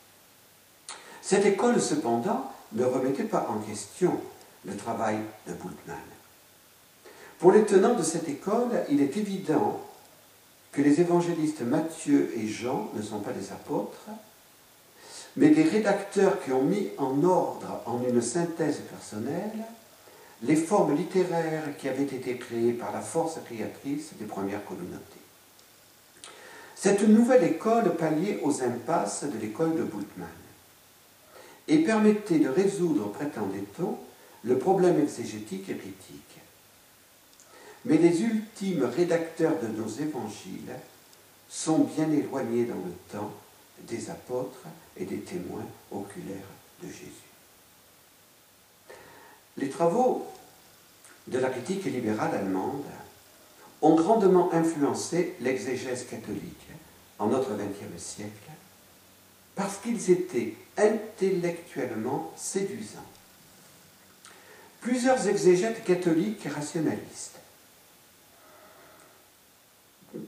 Cette 1.22 1.46
école, 1.46 1.80
cependant, 1.80 2.52
ne 2.72 2.84
remettait 2.84 3.24
pas 3.24 3.48
en 3.48 3.58
question 3.60 4.20
le 4.64 4.76
travail 4.76 5.18
de 5.46 5.52
Bultmann. 5.52 5.96
Pour 7.38 7.52
les 7.52 7.64
tenants 7.64 7.94
de 7.94 8.02
cette 8.02 8.28
école, 8.28 8.84
il 8.90 9.00
est 9.00 9.16
évident 9.16 9.80
que 10.72 10.82
les 10.82 11.00
évangélistes 11.00 11.62
Matthieu 11.62 12.32
et 12.36 12.46
Jean 12.46 12.90
ne 12.94 13.02
sont 13.02 13.20
pas 13.20 13.32
des 13.32 13.52
apôtres, 13.52 14.08
mais 15.36 15.48
des 15.50 15.64
rédacteurs 15.64 16.42
qui 16.42 16.52
ont 16.52 16.62
mis 16.62 16.90
en 16.98 17.22
ordre, 17.24 17.82
en 17.86 18.02
une 18.02 18.22
synthèse 18.22 18.80
personnelle, 18.90 19.64
les 20.42 20.56
formes 20.56 20.96
littéraires 20.96 21.76
qui 21.78 21.88
avaient 21.88 22.02
été 22.02 22.36
créées 22.36 22.72
par 22.72 22.92
la 22.92 23.00
force 23.00 23.38
créatrice 23.44 24.10
des 24.18 24.26
premières 24.26 24.64
communautés. 24.64 25.00
Cette 26.76 27.08
nouvelle 27.08 27.44
école 27.44 27.96
palliait 27.96 28.40
aux 28.42 28.62
impasses 28.62 29.24
de 29.24 29.38
l'école 29.38 29.74
de 29.74 29.84
Bultmann 29.84 30.28
et 31.66 31.78
permettait 31.78 32.38
de 32.38 32.48
résoudre, 32.48 33.10
prétendait-on, 33.10 33.96
le 34.44 34.58
problème 34.58 35.00
exégétique 35.00 35.70
et 35.70 35.76
critique. 35.76 36.40
Mais 37.86 37.96
les 37.96 38.22
ultimes 38.22 38.84
rédacteurs 38.84 39.58
de 39.62 39.68
nos 39.68 39.88
évangiles 39.88 40.74
sont 41.48 41.78
bien 41.78 42.10
éloignés 42.10 42.64
dans 42.64 42.74
le 42.74 42.92
temps 43.10 43.32
des 43.80 44.10
apôtres 44.10 44.66
et 44.96 45.04
des 45.04 45.20
témoins 45.20 45.66
oculaires 45.90 46.48
de 46.82 46.88
Jésus. 46.88 47.10
Les 49.56 49.68
travaux 49.68 50.26
de 51.26 51.38
la 51.38 51.50
critique 51.50 51.84
libérale 51.84 52.34
allemande 52.34 52.84
ont 53.82 53.94
grandement 53.94 54.52
influencé 54.52 55.36
l'exégèse 55.40 56.06
catholique 56.06 56.68
en 57.18 57.28
notre 57.28 57.54
XXe 57.54 58.02
siècle 58.02 58.50
parce 59.54 59.76
qu'ils 59.78 60.10
étaient 60.10 60.56
intellectuellement 60.76 62.32
séduisants. 62.36 63.06
Plusieurs 64.80 65.28
exégètes 65.28 65.84
catholiques 65.84 66.46
rationalistes, 66.52 67.38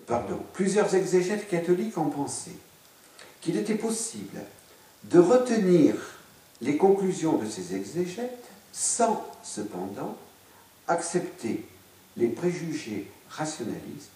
pardon, 0.07 0.41
plusieurs 0.53 0.95
exégètes 0.95 1.49
catholiques 1.49 1.99
ont 1.99 2.11
pensé 2.11 2.53
qu'il 3.47 3.57
était 3.59 3.77
possible 3.77 4.41
de 5.05 5.21
retenir 5.21 5.95
les 6.61 6.77
conclusions 6.77 7.39
de 7.39 7.49
ces 7.49 7.77
exégètes 7.77 8.45
sans 8.73 9.25
cependant 9.45 10.17
accepter 10.89 11.65
les 12.17 12.27
préjugés 12.27 13.09
rationalistes 13.31 14.11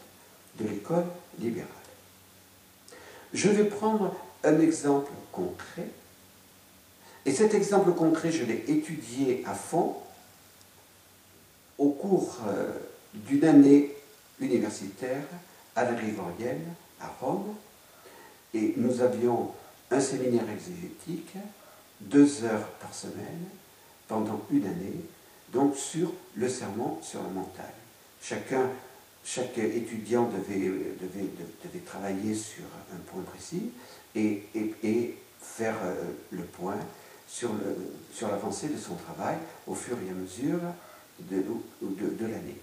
de 0.58 0.66
l'école 0.66 1.04
libérale. 1.38 1.68
Je 3.32 3.48
vais 3.50 3.66
prendre 3.66 4.16
un 4.42 4.58
exemple 4.58 5.12
concret, 5.30 5.86
et 7.24 7.32
cet 7.32 7.54
exemple 7.54 7.92
concret, 7.92 8.32
je 8.32 8.42
l'ai 8.42 8.64
étudié 8.66 9.44
à 9.46 9.54
fond 9.54 9.94
au 11.78 11.90
cours 11.90 12.36
euh, 12.48 12.72
d'une 13.14 13.44
année 13.44 13.94
universitaire 14.40 15.22
à 15.76 15.84
la 15.84 15.92
Grégorienne, 15.92 16.74
à 17.00 17.06
Rome, 17.20 17.54
et 18.54 18.74
nous 18.76 19.00
avions 19.00 19.50
un 19.90 20.00
séminaire 20.00 20.48
exégétique, 20.50 21.34
deux 22.00 22.44
heures 22.44 22.68
par 22.80 22.94
semaine, 22.94 23.44
pendant 24.08 24.40
une 24.50 24.66
année, 24.66 25.04
donc 25.52 25.76
sur 25.76 26.12
le 26.34 26.48
serment 26.48 26.98
sur 27.02 27.22
la 27.22 27.28
montagne. 27.28 27.64
Chaque 28.22 29.58
étudiant 29.58 30.28
devait, 30.28 30.70
travailler 31.86 32.34
sur 32.34 32.64
un 32.92 32.98
point 33.10 33.22
précis 33.22 33.70
et, 34.14 34.44
faire 35.40 35.76
euh, 35.82 35.94
le 36.32 36.42
point 36.44 36.76
sur 37.26 37.50
l'avancée 38.22 38.68
de 38.68 38.76
son 38.76 38.94
travail 38.94 39.36
au 39.66 39.74
fur 39.74 39.96
et 40.06 40.10
à 40.10 40.14
mesure 40.14 40.58
de, 41.20 41.42
de 41.82 42.26
l'année. 42.26 42.60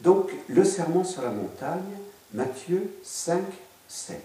Donc, 0.00 0.30
le 0.48 0.64
serment 0.64 1.04
sur 1.04 1.22
la 1.22 1.30
montagne, 1.30 1.98
Matthieu 2.32 2.90
5, 3.02 3.42
7. 3.90 4.22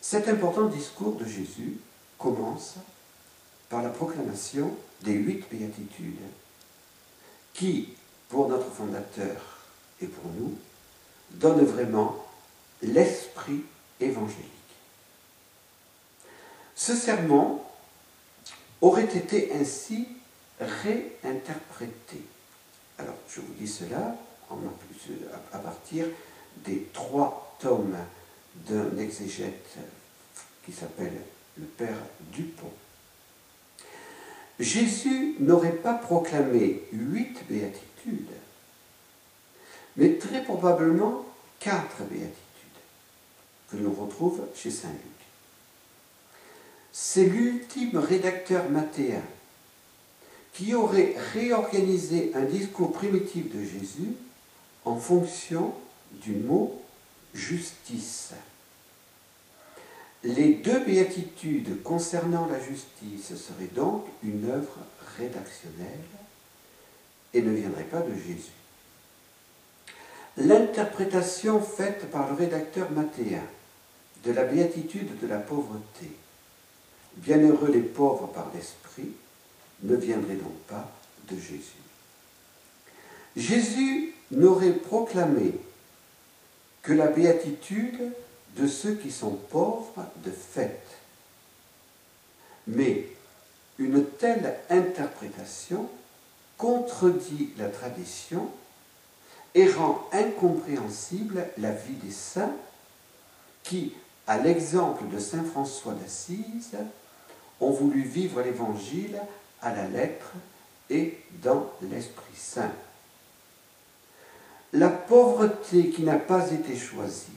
Cet 0.00 0.28
important 0.28 0.66
discours 0.66 1.16
de 1.16 1.24
Jésus 1.24 1.78
commence 2.18 2.74
par 3.68 3.82
la 3.82 3.88
proclamation 3.88 4.72
des 5.02 5.12
huit 5.12 5.44
béatitudes 5.50 6.20
qui, 7.52 7.94
pour 8.28 8.48
notre 8.48 8.70
fondateur 8.70 9.58
et 10.00 10.06
pour 10.06 10.30
nous, 10.38 10.56
donnent 11.32 11.64
vraiment 11.64 12.24
l'esprit 12.80 13.64
évangélique. 13.98 14.44
Ce 16.76 16.94
serment 16.94 17.68
aurait 18.80 19.16
été 19.16 19.52
ainsi 19.52 20.06
réinterprété. 20.60 22.22
Alors, 22.98 23.16
je 23.28 23.40
vous 23.40 23.52
dis 23.54 23.66
cela 23.66 24.14
à 25.52 25.58
partir 25.58 26.06
des 26.64 26.86
trois 26.92 27.56
tomes 27.60 27.96
d'un 28.68 28.96
exégète 28.98 29.76
qui 30.64 30.72
s'appelle 30.72 31.20
le 31.58 31.64
Père 31.64 31.98
Dupont. 32.32 32.72
Jésus 34.58 35.36
n'aurait 35.38 35.76
pas 35.76 35.94
proclamé 35.94 36.82
huit 36.92 37.36
béatitudes, 37.48 38.30
mais 39.96 40.14
très 40.14 40.42
probablement 40.42 41.24
quatre 41.60 42.02
béatitudes 42.10 42.32
que 43.70 43.76
l'on 43.76 43.92
retrouve 43.92 44.42
chez 44.54 44.70
Saint 44.70 44.88
Luc. 44.88 45.00
C'est 46.92 47.24
l'ultime 47.24 47.98
rédacteur 47.98 48.70
mathéen 48.70 49.22
qui 50.54 50.74
aurait 50.74 51.14
réorganisé 51.34 52.32
un 52.34 52.44
discours 52.44 52.92
primitif 52.92 53.54
de 53.54 53.62
Jésus 53.62 54.14
en 54.86 54.96
fonction 54.96 55.74
du 56.22 56.32
mot 56.32 56.82
justice. 57.34 58.32
Les 60.24 60.54
deux 60.54 60.80
béatitudes 60.80 61.82
concernant 61.82 62.46
la 62.46 62.58
justice 62.58 63.34
seraient 63.36 63.70
donc 63.74 64.04
une 64.22 64.50
œuvre 64.50 64.78
rédactionnelle 65.18 65.86
et 67.32 67.42
ne 67.42 67.52
viendraient 67.52 67.84
pas 67.84 68.00
de 68.00 68.14
Jésus. 68.14 68.50
L'interprétation 70.38 71.60
faite 71.60 72.10
par 72.10 72.28
le 72.28 72.34
rédacteur 72.34 72.90
mathéen 72.90 73.44
de 74.24 74.32
la 74.32 74.44
béatitude 74.44 75.18
de 75.20 75.26
la 75.26 75.38
pauvreté, 75.38 76.10
bienheureux 77.16 77.70
les 77.70 77.80
pauvres 77.80 78.26
par 78.26 78.50
l'esprit, 78.54 79.12
ne 79.82 79.96
viendrait 79.96 80.34
donc 80.34 80.56
pas 80.66 80.90
de 81.28 81.36
Jésus. 81.36 81.60
Jésus 83.36 84.14
n'aurait 84.30 84.72
proclamé 84.72 85.52
que 86.86 86.92
la 86.92 87.08
béatitude 87.08 88.12
de 88.56 88.68
ceux 88.68 88.94
qui 88.94 89.10
sont 89.10 89.32
pauvres 89.50 90.06
de 90.24 90.30
fait. 90.30 90.80
Mais 92.68 93.08
une 93.80 94.04
telle 94.04 94.54
interprétation 94.70 95.88
contredit 96.56 97.50
la 97.58 97.68
tradition 97.68 98.48
et 99.56 99.68
rend 99.68 100.08
incompréhensible 100.12 101.48
la 101.58 101.72
vie 101.72 101.94
des 101.94 102.12
saints 102.12 102.54
qui, 103.64 103.92
à 104.28 104.38
l'exemple 104.38 105.08
de 105.12 105.18
Saint 105.18 105.44
François 105.44 105.94
d'Assise, 105.94 106.76
ont 107.60 107.72
voulu 107.72 108.02
vivre 108.02 108.42
l'Évangile 108.42 109.20
à 109.60 109.74
la 109.74 109.88
lettre 109.88 110.30
et 110.88 111.18
dans 111.42 111.68
l'Esprit 111.82 112.36
Saint. 112.36 112.72
La 114.76 114.88
pauvreté 114.88 115.90
qui 115.90 116.02
n'a 116.02 116.16
pas 116.16 116.50
été 116.50 116.76
choisie 116.76 117.36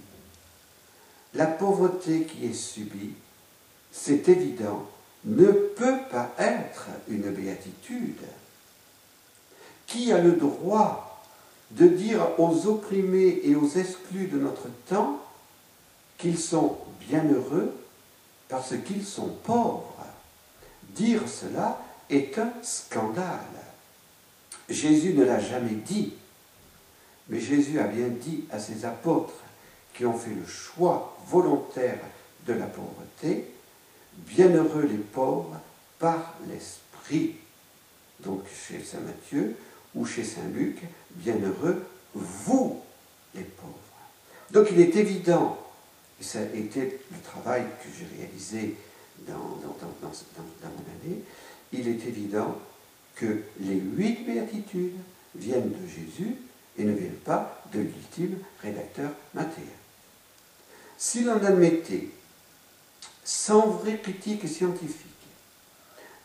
la 1.34 1.46
pauvreté 1.46 2.24
qui 2.24 2.46
est 2.46 2.54
subie, 2.54 3.14
c'est 3.92 4.28
évident, 4.30 4.88
ne 5.26 5.52
peut 5.52 6.00
pas 6.10 6.32
être 6.38 6.88
une 7.08 7.30
béatitude. 7.32 8.22
Qui 9.86 10.12
a 10.12 10.20
le 10.20 10.34
droit 10.34 11.24
de 11.72 11.88
dire 11.88 12.40
aux 12.40 12.68
opprimés 12.68 13.42
et 13.44 13.56
aux 13.56 13.68
exclus 13.68 14.28
de 14.28 14.40
notre 14.40 14.68
temps 14.88 15.20
qu'ils 16.18 16.38
sont 16.38 16.78
bienheureux 17.08 17.76
parce 18.48 18.74
qu'ils 18.86 19.06
sont 19.06 19.30
pauvres? 19.44 20.06
Dire 20.96 21.22
cela 21.28 21.80
est 22.10 22.38
un 22.38 22.52
scandale. 22.64 23.40
Jésus 24.68 25.14
ne 25.14 25.24
l'a 25.24 25.40
jamais 25.40 25.76
dit, 25.76 26.14
mais 27.30 27.40
Jésus 27.40 27.80
a 27.80 27.86
bien 27.86 28.08
dit 28.08 28.46
à 28.52 28.60
ses 28.60 28.86
apôtres 28.86 29.44
qui 29.94 30.06
ont 30.06 30.18
fait 30.18 30.34
le 30.34 30.46
choix 30.46 31.18
volontaire 31.28 32.00
de 32.46 32.54
la 32.54 32.66
pauvreté, 32.66 33.46
bienheureux 34.18 34.88
les 34.90 34.98
pauvres 34.98 35.60
par 36.00 36.36
l'esprit. 36.48 37.36
Donc 38.22 38.44
chez 38.48 38.84
Saint 38.84 39.02
Matthieu 39.02 39.56
ou 39.96 40.06
chez 40.06 40.24
Saint 40.24 40.48
Luc, 40.54 40.82
bienheureux 41.16 41.86
vous 42.14 42.82
les 43.36 43.44
pauvres. 43.44 43.76
Donc 44.52 44.68
il 44.72 44.82
est 44.82 44.96
évident, 44.96 45.58
et 46.20 46.24
ça 46.24 46.40
a 46.40 46.58
été 46.58 47.00
le 47.12 47.20
travail 47.24 47.64
que 47.84 47.90
j'ai 47.98 48.08
réalisé 48.18 48.76
dans, 49.28 49.34
dans 49.34 49.90
mon 50.64 51.08
année, 51.08 51.22
il 51.72 51.88
est 51.88 52.08
évident 52.08 52.58
que 53.16 53.44
les 53.60 53.76
huit 53.76 54.26
béatitudes 54.26 54.98
viennent 55.36 55.72
de 55.72 55.88
Jésus 55.88 56.36
et 56.78 56.84
ne 56.84 56.94
viennent 56.94 57.12
pas 57.14 57.62
de 57.74 57.80
l'ultime 57.80 58.38
rédacteur 58.62 59.12
Matthéen. 59.34 59.64
Si 60.98 61.24
l'on 61.24 61.44
admettait, 61.44 62.10
sans 63.24 63.68
vraie 63.68 64.00
critique 64.00 64.48
scientifique, 64.48 65.06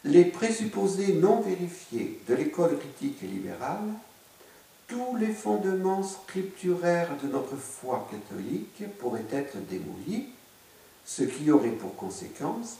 les 0.04 0.24
présupposés 0.24 1.14
non 1.14 1.40
vérifiés 1.40 2.20
de 2.28 2.34
l'école 2.34 2.78
critique 2.78 3.22
libérale, 3.22 3.88
tous 4.86 5.16
les 5.16 5.32
fondements 5.32 6.02
scripturaires 6.02 7.16
de 7.22 7.28
notre 7.28 7.56
foi 7.56 8.08
catholique 8.10 8.84
pourraient 8.98 9.24
être 9.32 9.56
démolis, 9.68 10.28
ce 11.06 11.22
qui 11.22 11.50
aurait 11.50 11.70
pour 11.70 11.96
conséquence 11.96 12.78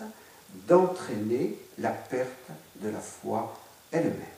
d'entraîner 0.69 1.57
la 1.79 1.91
perte 1.91 2.51
de 2.77 2.89
la 2.89 3.01
foi 3.01 3.59
elle-même. 3.91 4.34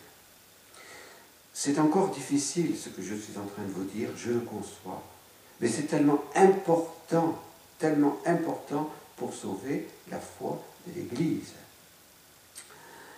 C'est 1.58 1.78
encore 1.78 2.10
difficile 2.10 2.76
ce 2.76 2.90
que 2.90 3.00
je 3.00 3.14
suis 3.14 3.38
en 3.38 3.46
train 3.46 3.62
de 3.62 3.72
vous 3.72 3.84
dire, 3.84 4.10
je 4.14 4.32
le 4.32 4.40
conçois, 4.40 5.02
mais 5.58 5.68
c'est 5.68 5.84
tellement 5.84 6.22
important, 6.34 7.34
tellement 7.78 8.18
important 8.26 8.92
pour 9.16 9.32
sauver 9.32 9.88
la 10.10 10.20
foi 10.20 10.62
de 10.86 11.00
l'Église. 11.00 11.54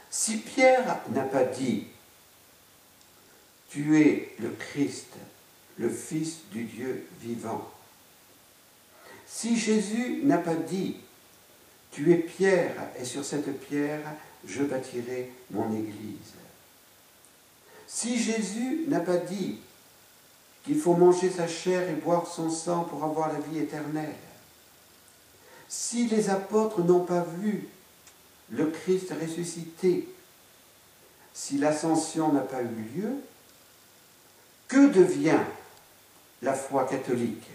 Si 0.08 0.36
Pierre 0.36 1.00
n'a 1.10 1.24
pas 1.24 1.42
dit 1.42 1.88
Tu 3.70 4.00
es 4.00 4.32
le 4.38 4.50
Christ, 4.50 5.14
le 5.76 5.90
Fils 5.90 6.42
du 6.52 6.62
Dieu 6.62 7.08
vivant, 7.20 7.68
si 9.26 9.58
Jésus 9.58 10.20
n'a 10.22 10.38
pas 10.38 10.54
dit 10.54 10.94
Tu 11.90 12.12
es 12.12 12.18
Pierre, 12.18 12.88
et 13.00 13.04
sur 13.04 13.24
cette 13.24 13.60
pierre 13.66 14.14
je 14.46 14.62
bâtirai 14.62 15.28
mon 15.50 15.74
Église, 15.74 16.37
si 17.88 18.22
Jésus 18.22 18.84
n'a 18.86 19.00
pas 19.00 19.16
dit 19.16 19.58
qu'il 20.62 20.78
faut 20.78 20.94
manger 20.94 21.30
sa 21.30 21.48
chair 21.48 21.88
et 21.88 21.94
boire 21.94 22.26
son 22.26 22.50
sang 22.50 22.84
pour 22.84 23.02
avoir 23.02 23.32
la 23.32 23.40
vie 23.40 23.58
éternelle, 23.58 24.14
si 25.68 26.06
les 26.06 26.28
apôtres 26.28 26.84
n'ont 26.84 27.04
pas 27.04 27.22
vu 27.22 27.66
le 28.50 28.66
Christ 28.66 29.12
ressuscité, 29.20 30.08
si 31.32 31.58
l'ascension 31.58 32.32
n'a 32.32 32.40
pas 32.40 32.62
eu 32.62 33.00
lieu, 33.00 33.14
que 34.68 34.88
devient 34.88 35.40
la 36.42 36.52
foi 36.52 36.84
catholique? 36.84 37.48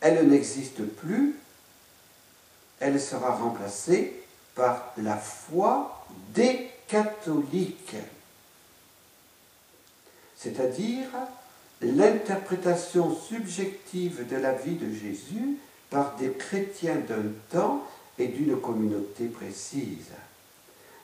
Elle 0.00 0.26
n'existe 0.28 0.82
plus, 0.82 1.36
elle 2.78 2.98
sera 2.98 3.36
remplacée 3.36 4.22
par 4.54 4.94
la 4.96 5.18
foi 5.18 6.06
des 6.32 6.70
catholiques 6.88 7.96
c'est-à-dire 10.40 11.08
l'interprétation 11.82 13.14
subjective 13.14 14.26
de 14.26 14.36
la 14.36 14.52
vie 14.52 14.76
de 14.76 14.92
Jésus 14.92 15.58
par 15.90 16.16
des 16.16 16.30
chrétiens 16.30 16.96
d'un 16.96 17.30
temps 17.50 17.84
et 18.18 18.28
d'une 18.28 18.58
communauté 18.58 19.26
précise. 19.26 20.12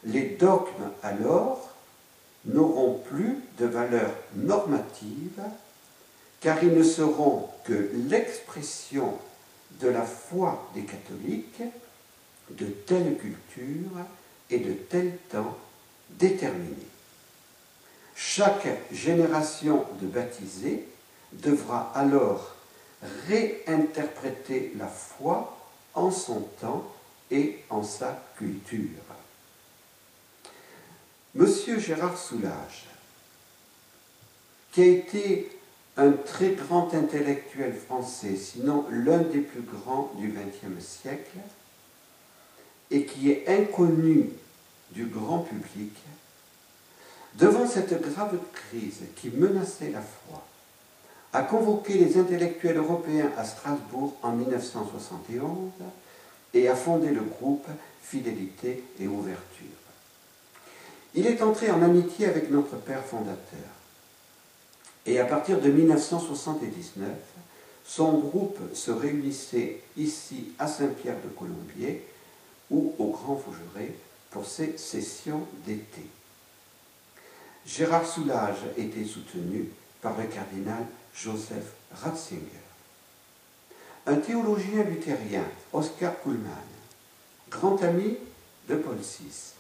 Les 0.05 0.37
dogmes 0.41 0.91
alors 1.03 1.75
n'auront 2.47 2.99
plus 2.99 3.39
de 3.59 3.67
valeur 3.67 4.11
normative 4.37 5.43
car 6.41 6.63
ils 6.63 6.73
ne 6.73 6.83
seront 6.83 7.49
que 7.65 7.91
l'expression 8.09 9.19
de 9.81 9.89
la 9.89 10.03
foi 10.03 10.71
des 10.75 10.83
catholiques 10.83 11.63
de 12.51 12.67
telle 12.67 13.17
culture 13.17 13.99
et 14.49 14.59
de 14.61 14.73
tel 14.73 15.19
temps 15.31 15.57
déterminé. 16.11 16.87
Chaque 18.17 18.67
génération 18.91 19.85
de 20.01 20.07
baptisés 20.07 20.89
devra 21.35 21.93
alors 21.95 22.57
réinterpréter 23.29 24.73
la 24.79 24.89
foi 24.89 25.55
en 25.93 26.11
son 26.11 26.41
temps 26.59 26.91
et 27.31 27.63
en 27.69 27.83
sa 27.83 28.23
culture. 28.39 28.81
Monsieur 31.35 31.79
Gérard 31.79 32.17
Soulage, 32.17 32.87
qui 34.73 34.81
a 34.81 34.87
été 34.87 35.51
un 35.99 36.13
très 36.13 36.53
grand 36.53 36.95
intellectuel 36.95 37.75
français, 37.75 38.37
sinon 38.37 38.87
l'un 38.91 39.19
des 39.19 39.41
plus 39.41 39.61
grands 39.61 40.11
du 40.17 40.29
XXe 40.29 40.83
siècle, 40.83 41.39
et 42.91 43.05
qui 43.05 43.31
est 43.31 43.47
inconnu 43.49 44.31
du 44.93 45.05
grand 45.05 45.41
public, 45.41 45.93
devant 47.39 47.67
cette 47.67 48.01
grave 48.01 48.39
crise 48.53 49.03
qui 49.17 49.31
menaçait 49.31 49.91
la 49.91 50.01
foi, 50.01 50.43
a 51.33 51.43
convoqué 51.43 51.95
les 51.95 52.17
intellectuels 52.17 52.79
européens 52.79 53.31
à 53.37 53.45
Strasbourg 53.45 54.17
en 54.23 54.33
1971 54.33 55.71
et 56.55 56.69
a 56.69 56.75
fondé 56.75 57.11
le 57.11 57.21
groupe 57.21 57.67
Fidélité 58.03 58.85
et 58.99 59.07
Ouverture. 59.07 59.67
Il 61.15 61.27
est 61.27 61.43
entré 61.43 61.71
en 61.71 61.83
amitié 61.83 62.27
avec 62.27 62.51
notre 62.51 62.77
père 62.77 63.05
fondateur. 63.05 63.71
Et 65.05 65.19
à 65.21 65.25
partir 65.25 65.61
de 65.61 65.71
1979, 65.71 67.09
son 67.85 68.19
groupe 68.19 68.59
se 68.75 68.91
réunissait 68.91 69.81
ici 69.97 70.53
à 70.59 70.67
Saint-Pierre-de-Colombier 70.67 72.03
ou 72.71 72.95
au 72.99 73.11
Grand 73.11 73.37
Fougeray 73.37 73.95
pour 74.31 74.47
ses 74.47 74.77
sessions 74.77 75.47
d'été. 75.67 76.07
Gérard 77.67 78.07
Soulage 78.07 78.61
était 78.77 79.05
soutenu 79.05 79.69
par 80.01 80.17
le 80.17 80.25
cardinal 80.25 80.87
Joseph 81.13 81.73
Ratzinger. 81.93 82.63
Un 84.07 84.17
théologien 84.17 84.85
luthérien, 84.85 85.43
Oscar 85.73 86.13
Kuhlmann, 86.23 86.53
grand 87.51 87.83
ami 87.83 88.19
de 88.69 88.77
Paul 88.77 88.97
VI, 88.97 89.55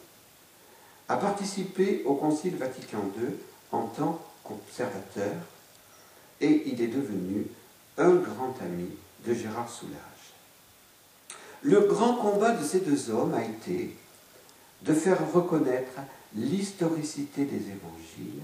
a 1.08 1.16
participé 1.16 2.02
au 2.04 2.14
Concile 2.14 2.56
Vatican 2.56 3.10
II 3.18 3.34
en 3.72 3.86
tant 3.88 4.22
qu'observateur 4.44 5.34
et 6.40 6.62
il 6.66 6.80
est 6.80 6.88
devenu 6.88 7.46
un 7.98 8.14
grand 8.14 8.54
ami 8.60 8.88
de 9.26 9.34
Gérard 9.34 9.70
Soulage. 9.70 9.96
Le 11.62 11.80
grand 11.80 12.14
combat 12.14 12.52
de 12.52 12.64
ces 12.64 12.80
deux 12.80 13.10
hommes 13.10 13.34
a 13.34 13.42
été 13.42 13.96
de 14.82 14.94
faire 14.94 15.32
reconnaître 15.32 16.00
l'historicité 16.36 17.44
des 17.44 17.56
évangiles 17.56 18.42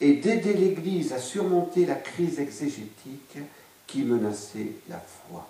et 0.00 0.14
d'aider 0.14 0.54
l'Église 0.54 1.12
à 1.12 1.18
surmonter 1.18 1.86
la 1.86 1.94
crise 1.94 2.40
exégétique 2.40 3.38
qui 3.86 4.02
menaçait 4.02 4.72
la 4.88 4.98
foi. 4.98 5.48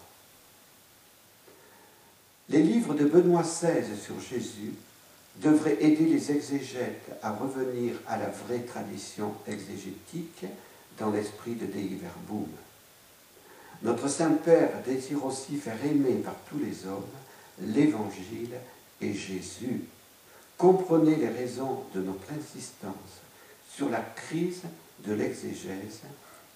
Les 2.48 2.62
livres 2.62 2.94
de 2.94 3.04
Benoît 3.04 3.42
XVI 3.42 3.96
sur 3.98 4.20
Jésus 4.20 4.74
devraient 5.36 5.82
aider 5.82 6.04
les 6.04 6.30
exégètes 6.30 7.10
à 7.22 7.32
revenir 7.32 7.94
à 8.06 8.18
la 8.18 8.28
vraie 8.28 8.60
tradition 8.60 9.32
exégétique 9.48 10.44
dans 10.98 11.10
l'esprit 11.10 11.54
de 11.54 11.64
Dei 11.64 11.98
Verbum. 12.00 12.48
Notre 13.82 14.08
Saint-Père 14.08 14.82
désire 14.84 15.24
aussi 15.24 15.56
faire 15.56 15.82
aimer 15.84 16.16
par 16.16 16.36
tous 16.48 16.58
les 16.58 16.86
hommes 16.86 17.02
l'Évangile 17.60 18.54
et 19.00 19.14
Jésus 19.14 19.80
Comprenez 20.62 21.16
les 21.16 21.28
raisons 21.28 21.82
de 21.92 22.00
notre 22.00 22.32
insistance 22.32 22.94
sur 23.68 23.90
la 23.90 23.98
crise 23.98 24.62
de 25.04 25.12
l'exégèse. 25.12 26.02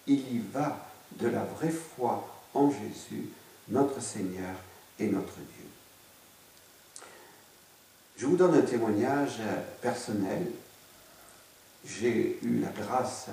Il 0.06 0.20
y 0.32 0.38
va 0.38 0.88
de 1.18 1.26
la 1.26 1.42
vraie 1.42 1.72
foi 1.72 2.24
en 2.54 2.70
Jésus, 2.70 3.30
notre 3.68 4.00
Seigneur 4.00 4.54
et 5.00 5.08
notre 5.08 5.34
Dieu. 5.34 7.02
Je 8.16 8.26
vous 8.26 8.36
donne 8.36 8.54
un 8.54 8.62
témoignage 8.62 9.40
personnel. 9.82 10.52
J'ai 11.84 12.38
eu 12.44 12.60
la 12.60 12.70
grâce 12.70 13.26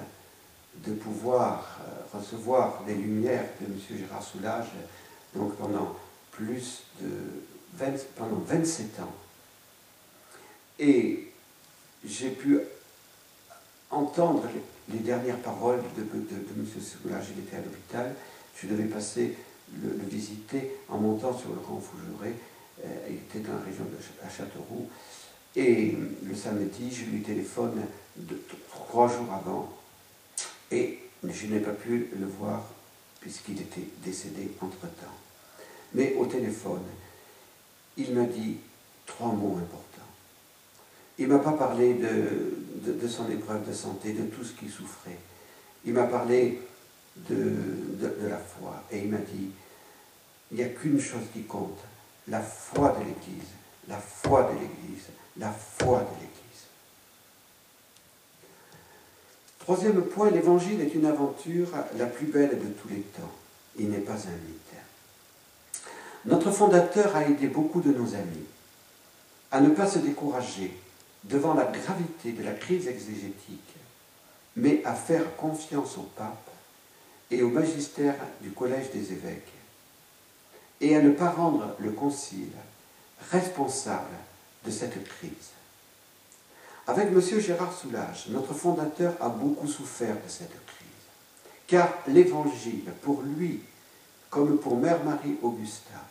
de 0.77 0.93
pouvoir 0.93 1.81
euh, 1.81 2.17
recevoir 2.17 2.81
les 2.87 2.95
lumières 2.95 3.45
de 3.61 3.67
M. 3.67 3.79
Gérard 3.95 4.23
Soulage 4.23 4.71
pendant 5.59 5.95
plus 6.31 6.81
de 6.99 7.11
pendant 8.17 8.39
27 8.39 8.99
ans 9.01 9.13
et 10.79 11.31
j'ai 12.05 12.29
pu 12.29 12.59
entendre 13.89 14.43
les, 14.89 14.99
dernières 14.99 15.39
paroles 15.39 15.81
de, 15.95 16.01
M. 16.01 16.65
Soulage, 16.81 17.27
il 17.35 17.43
était 17.43 17.57
à 17.57 17.61
l'hôpital. 17.61 18.15
Je 18.55 18.67
devais 18.67 18.85
passer 18.85 19.35
le, 19.81 19.89
visiter 20.09 20.71
en 20.89 20.97
montant 20.97 21.37
sur 21.37 21.49
le 21.49 21.61
Grand 21.61 21.79
Fougeray. 21.79 22.33
Euh, 22.83 23.07
il 23.09 23.15
était 23.15 23.39
dans 23.39 23.57
la 23.57 23.63
région 23.63 23.85
de 23.85 24.29
Châteauroux. 24.29 24.89
Et 25.55 25.95
le 26.23 26.35
samedi, 26.35 26.91
je 26.91 27.05
lui 27.05 27.21
téléphone 27.21 27.85
trois 28.69 29.07
jours 29.07 29.31
avant. 29.31 29.71
Et 30.71 30.99
je 31.23 31.47
n'ai 31.47 31.59
pas 31.59 31.71
pu 31.71 32.07
le 32.19 32.25
voir 32.25 32.63
puisqu'il 33.21 33.61
était 33.61 33.87
décédé 34.03 34.51
entre-temps. 34.59 35.15
Mais 35.93 36.15
au 36.15 36.25
téléphone, 36.25 36.83
il 37.95 38.13
m'a 38.13 38.25
dit 38.25 38.57
trois 39.05 39.31
mots 39.31 39.57
importants. 39.57 39.82
Il 41.19 41.27
ne 41.27 41.33
m'a 41.33 41.39
pas 41.39 41.51
parlé 41.51 41.93
de, 41.93 43.07
son 43.07 43.29
épreuve 43.29 43.67
de 43.67 43.73
santé, 43.73 44.13
de 44.13 44.23
tout 44.23 44.43
ce 44.43 44.53
qu'il 44.53 44.69
souffrait. 44.69 45.19
Il 45.85 45.93
m'a 45.93 46.03
parlé 46.03 46.59
de, 47.29 47.35
de, 47.99 48.27
la 48.27 48.37
foi. 48.37 48.83
Et 48.91 48.99
il 48.99 49.09
m'a 49.09 49.17
dit, 49.17 49.51
il 50.51 50.57
n'y 50.57 50.63
a 50.63 50.69
qu'une 50.69 50.99
chose 50.99 51.25
qui 51.33 51.43
compte, 51.43 51.79
la 52.27 52.41
foi 52.41 52.95
de 52.99 52.99
l'Église, 52.99 53.49
la 53.87 53.97
foi 53.97 54.43
de 54.43 54.59
l'Église, 54.59 55.05
la 55.37 55.51
foi 55.51 55.99
de 55.99 56.15
l'Église. 56.15 56.33
Troisième 59.59 60.01
point, 60.03 60.31
l'Évangile 60.31 60.81
est 60.81 60.93
une 60.93 61.05
aventure 61.05 61.69
la 61.97 62.05
plus 62.05 62.27
belle 62.27 62.59
de 62.59 62.67
tous 62.81 62.89
les 62.89 63.01
temps. 63.01 63.31
Il 63.77 63.89
n'est 63.89 63.99
pas 63.99 64.13
un 64.13 64.15
mythe. 64.15 64.63
Notre 66.25 66.51
fondateur 66.51 67.15
a 67.15 67.25
aidé 67.25 67.47
beaucoup 67.47 67.81
de 67.81 67.91
nos 67.91 68.15
amis 68.15 68.45
à 69.51 69.59
ne 69.59 69.69
pas 69.69 69.87
se 69.87 69.99
décourager 69.99 70.71
devant 71.23 71.53
la 71.53 71.65
gravité 71.65 72.31
de 72.31 72.43
la 72.43 72.53
crise 72.53 72.87
exégétique, 72.87 73.75
mais 74.55 74.83
à 74.85 74.93
faire 74.93 75.35
confiance 75.35 75.97
au 75.97 76.03
pape 76.15 76.49
et 77.31 77.41
au 77.41 77.49
magistère 77.49 78.15
du 78.41 78.51
Collège 78.51 78.91
des 78.91 79.11
évêques, 79.11 79.51
et 80.81 80.95
à 80.95 81.01
ne 81.01 81.11
pas 81.11 81.29
rendre 81.31 81.75
le 81.79 81.91
Concile 81.91 82.51
responsable 83.31 84.15
de 84.65 84.71
cette 84.71 85.03
crise. 85.03 85.51
Avec 86.85 87.07
M. 87.07 87.21
Gérard 87.39 87.73
Soulage, 87.73 88.27
notre 88.29 88.53
fondateur 88.53 89.13
a 89.21 89.29
beaucoup 89.29 89.67
souffert 89.67 90.15
de 90.15 90.29
cette 90.29 90.65
crise, 90.65 90.87
car 91.67 91.89
l'Évangile, 92.07 92.91
pour 93.01 93.21
lui, 93.21 93.61
comme 94.29 94.57
pour 94.57 94.75
Mère 94.75 95.03
Marie-Augusta, 95.03 96.01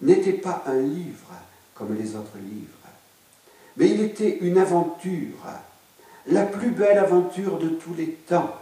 n'était 0.00 0.32
pas 0.32 0.64
un 0.66 0.80
livre 0.80 1.34
comme 1.74 1.94
les 1.94 2.16
autres 2.16 2.38
livres, 2.38 2.81
mais 3.76 3.88
il 3.90 4.00
était 4.00 4.38
une 4.40 4.58
aventure, 4.58 5.46
la 6.26 6.44
plus 6.44 6.70
belle 6.70 6.98
aventure 6.98 7.58
de 7.58 7.68
tous 7.68 7.94
les 7.94 8.08
temps, 8.08 8.54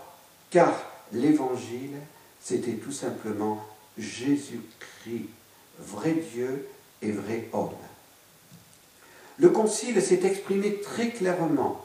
car 0.50 0.72
l'Évangile, 1.12 1.96
c'était 2.40 2.74
tout 2.74 2.92
simplement 2.92 3.64
Jésus-Christ, 3.98 5.28
vrai 5.78 6.12
Dieu 6.32 6.68
et 7.02 7.12
vrai 7.12 7.48
homme. 7.52 7.70
Le 9.38 9.48
Concile 9.48 10.00
s'est 10.02 10.24
exprimé 10.24 10.80
très 10.80 11.08
clairement 11.10 11.84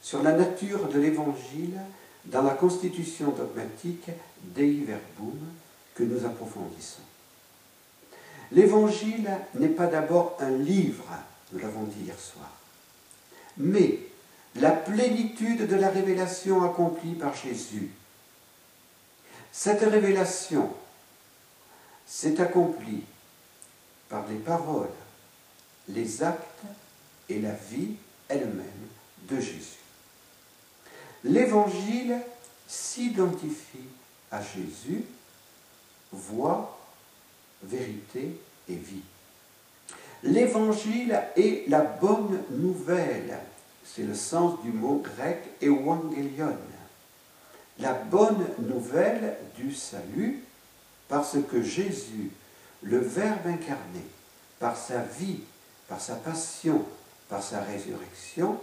sur 0.00 0.22
la 0.22 0.32
nature 0.32 0.88
de 0.88 0.98
l'Évangile 0.98 1.78
dans 2.26 2.42
la 2.42 2.54
constitution 2.54 3.30
dogmatique 3.30 4.08
Dei 4.42 4.84
Verbum 4.84 5.38
que 5.94 6.04
nous 6.04 6.24
approfondissons. 6.24 7.02
L'Évangile 8.52 9.30
n'est 9.54 9.68
pas 9.68 9.86
d'abord 9.86 10.36
un 10.40 10.50
livre, 10.50 11.06
nous 11.52 11.58
l'avons 11.58 11.84
dit 11.84 12.04
hier 12.04 12.18
soir, 12.18 12.50
mais 13.56 13.98
la 14.56 14.70
plénitude 14.70 15.66
de 15.66 15.76
la 15.76 15.88
révélation 15.88 16.62
accomplie 16.62 17.14
par 17.14 17.34
Jésus. 17.34 17.90
Cette 19.50 19.80
révélation 19.80 20.72
s'est 22.06 22.40
accomplie 22.40 23.04
par 24.08 24.26
les 24.28 24.36
paroles, 24.36 24.88
les 25.88 26.22
actes 26.22 26.62
et 27.28 27.40
la 27.40 27.52
vie 27.52 27.94
elle-même 28.28 28.88
de 29.28 29.36
Jésus. 29.40 29.78
L'Évangile 31.24 32.18
s'identifie 32.66 33.88
à 34.30 34.42
Jésus, 34.42 35.04
voix, 36.10 36.78
vérité 37.62 38.38
et 38.68 38.74
vie. 38.74 39.02
L'évangile 40.22 41.20
est 41.36 41.68
la 41.68 41.80
bonne 41.80 42.42
nouvelle. 42.50 43.38
C'est 43.84 44.04
le 44.04 44.14
sens 44.14 44.62
du 44.62 44.72
mot 44.72 45.02
grec 45.02 45.38
evangelion. 45.62 46.56
La 47.78 47.94
bonne 47.94 48.46
nouvelle 48.58 49.36
du 49.56 49.74
salut 49.74 50.44
parce 51.08 51.36
que 51.50 51.62
Jésus, 51.62 52.30
le 52.82 52.98
Verbe 52.98 53.46
incarné, 53.46 54.02
par 54.58 54.76
sa 54.76 55.02
vie, 55.02 55.40
par 55.88 56.00
sa 56.00 56.14
passion, 56.14 56.84
par 57.28 57.42
sa 57.42 57.60
résurrection, 57.60 58.58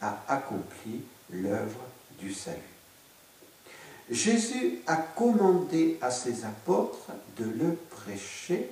a 0.00 0.22
accompli 0.28 1.02
l'œuvre 1.30 1.80
du 2.18 2.32
salut. 2.32 2.58
Jésus 4.10 4.78
a 4.86 4.96
commandé 4.96 5.98
à 6.00 6.10
ses 6.10 6.44
apôtres 6.44 7.10
de 7.36 7.44
le 7.44 7.76
prêcher 7.90 8.70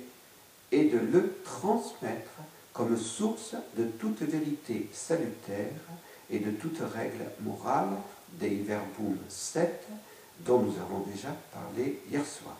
et 0.71 0.85
de 0.85 0.97
le 0.97 1.35
transmettre 1.43 2.31
comme 2.73 2.97
source 2.97 3.55
de 3.77 3.85
toute 3.85 4.21
vérité 4.21 4.89
salutaire 4.93 5.73
et 6.29 6.39
de 6.39 6.51
toute 6.51 6.79
règle 6.79 7.25
morale 7.41 7.97
des 8.33 8.55
Verbum 8.55 9.17
7 9.27 9.87
dont 10.45 10.59
nous 10.59 10.75
avons 10.79 10.99
déjà 10.99 11.35
parlé 11.51 12.01
hier 12.09 12.25
soir. 12.25 12.57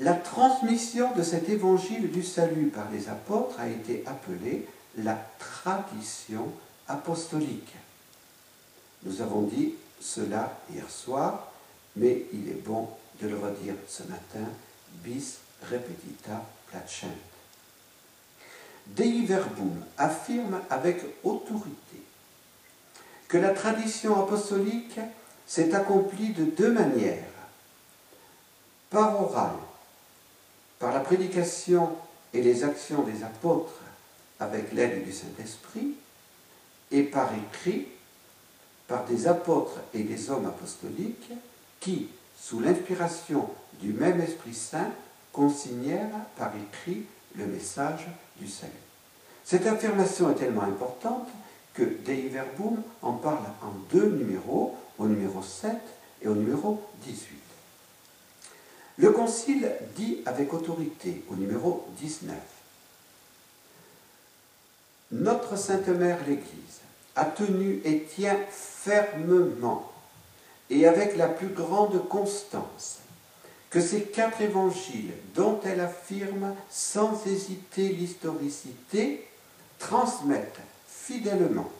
La 0.00 0.14
transmission 0.14 1.14
de 1.14 1.22
cet 1.22 1.48
évangile 1.50 2.10
du 2.10 2.22
salut 2.22 2.68
par 2.68 2.90
les 2.90 3.08
apôtres 3.08 3.60
a 3.60 3.68
été 3.68 4.02
appelée 4.06 4.66
la 4.96 5.18
tradition 5.38 6.50
apostolique. 6.88 7.74
Nous 9.04 9.20
avons 9.20 9.42
dit 9.42 9.74
cela 10.00 10.58
hier 10.72 10.88
soir, 10.88 11.52
mais 11.96 12.24
il 12.32 12.48
est 12.48 12.64
bon 12.64 12.88
de 13.20 13.28
le 13.28 13.36
redire 13.36 13.74
ce 13.86 14.02
matin, 14.04 14.48
bis 15.04 15.38
repetita 15.62 16.44
placent. 16.70 17.06
Dei 18.86 19.24
Verbum 19.24 19.84
affirme 19.98 20.60
avec 20.68 21.02
autorité 21.22 22.02
que 23.28 23.38
la 23.38 23.50
tradition 23.50 24.20
apostolique 24.20 24.98
s'est 25.46 25.74
accomplie 25.74 26.30
de 26.30 26.44
deux 26.44 26.72
manières. 26.72 27.24
Par 28.90 29.22
oral, 29.22 29.56
par 30.80 30.92
la 30.92 31.00
prédication 31.00 31.96
et 32.32 32.42
les 32.42 32.64
actions 32.64 33.02
des 33.02 33.22
apôtres 33.22 33.80
avec 34.40 34.72
l'aide 34.72 35.04
du 35.04 35.12
Saint-Esprit, 35.12 35.94
et 36.90 37.02
par 37.02 37.30
écrit 37.34 37.86
par 38.88 39.04
des 39.04 39.28
apôtres 39.28 39.78
et 39.94 40.02
des 40.02 40.30
hommes 40.30 40.46
apostoliques 40.46 41.30
qui, 41.78 42.08
sous 42.36 42.60
l'inspiration 42.60 43.48
du 43.80 43.92
même 43.92 44.20
Esprit 44.20 44.54
Saint, 44.54 44.90
consignèrent 45.32 46.24
par 46.36 46.52
écrit 46.56 47.04
le 47.36 47.46
message 47.46 48.06
du 48.38 48.48
salut. 48.48 48.72
Cette 49.44 49.66
affirmation 49.66 50.30
est 50.30 50.34
tellement 50.34 50.62
importante 50.62 51.28
que 51.74 51.82
Dei 51.82 52.28
Verbum 52.28 52.82
en 53.02 53.12
parle 53.14 53.44
en 53.62 53.72
deux 53.92 54.10
numéros, 54.10 54.76
au 54.98 55.06
numéro 55.06 55.42
7 55.42 55.72
et 56.22 56.28
au 56.28 56.34
numéro 56.34 56.82
18. 57.04 57.40
Le 58.98 59.10
Concile 59.12 59.72
dit 59.96 60.18
avec 60.26 60.52
autorité 60.52 61.24
au 61.30 61.36
numéro 61.36 61.86
19 61.98 62.36
Notre 65.12 65.56
Sainte 65.56 65.88
Mère 65.88 66.18
l'Église 66.26 66.80
a 67.16 67.24
tenu 67.24 67.80
et 67.84 68.02
tient 68.02 68.38
fermement 68.50 69.90
et 70.68 70.86
avec 70.86 71.16
la 71.16 71.28
plus 71.28 71.48
grande 71.48 72.06
constance 72.08 72.98
que 73.70 73.80
ces 73.80 74.02
quatre 74.02 74.40
évangiles, 74.40 75.12
dont 75.34 75.60
elle 75.64 75.80
affirme 75.80 76.54
sans 76.68 77.24
hésiter 77.26 77.88
l'historicité, 77.90 79.26
transmettent 79.78 80.60
fidèlement 80.88 81.70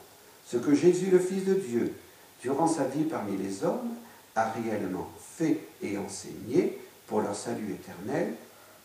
ce 0.47 0.57
que 0.57 0.73
Jésus, 0.73 1.11
le 1.11 1.19
Fils 1.19 1.45
de 1.45 1.53
Dieu, 1.53 1.93
durant 2.41 2.67
sa 2.67 2.85
vie 2.85 3.03
parmi 3.03 3.37
les 3.37 3.63
hommes, 3.63 3.93
a 4.35 4.51
réellement 4.51 5.09
fait 5.37 5.59
et 5.81 5.97
enseigné 5.97 6.77
pour 7.07 7.21
leur 7.21 7.35
salut 7.35 7.73
éternel, 7.73 8.33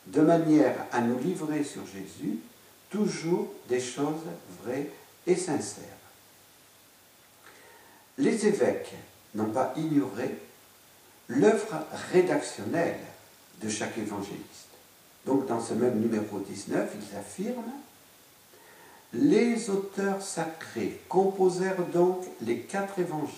de 0.08 0.20
manière 0.20 0.86
à 0.92 1.00
nous 1.00 1.18
livrer 1.18 1.64
sur 1.64 1.82
Jésus 1.86 2.38
toujours 2.90 3.52
des 3.68 3.80
choses 3.80 4.22
vraies 4.62 4.90
et 5.26 5.36
sincères. 5.36 5.84
Les 8.18 8.46
évêques 8.46 8.94
n'ont 9.34 9.50
pas 9.50 9.72
ignoré 9.76 10.36
l'œuvre 11.28 11.84
rédactionnelle 12.12 13.00
de 13.62 13.68
chaque 13.68 13.98
évangéliste. 13.98 14.68
Donc 15.24 15.46
dans 15.46 15.60
ce 15.60 15.74
même 15.74 15.98
numéro 15.98 16.38
19, 16.38 16.90
ils 16.94 17.16
affirment 17.16 17.72
Les 19.12 19.70
auteurs 19.70 20.22
sacrés 20.22 21.00
composèrent 21.08 21.86
donc 21.86 22.24
les 22.42 22.60
quatre 22.60 22.98
évangiles, 22.98 23.32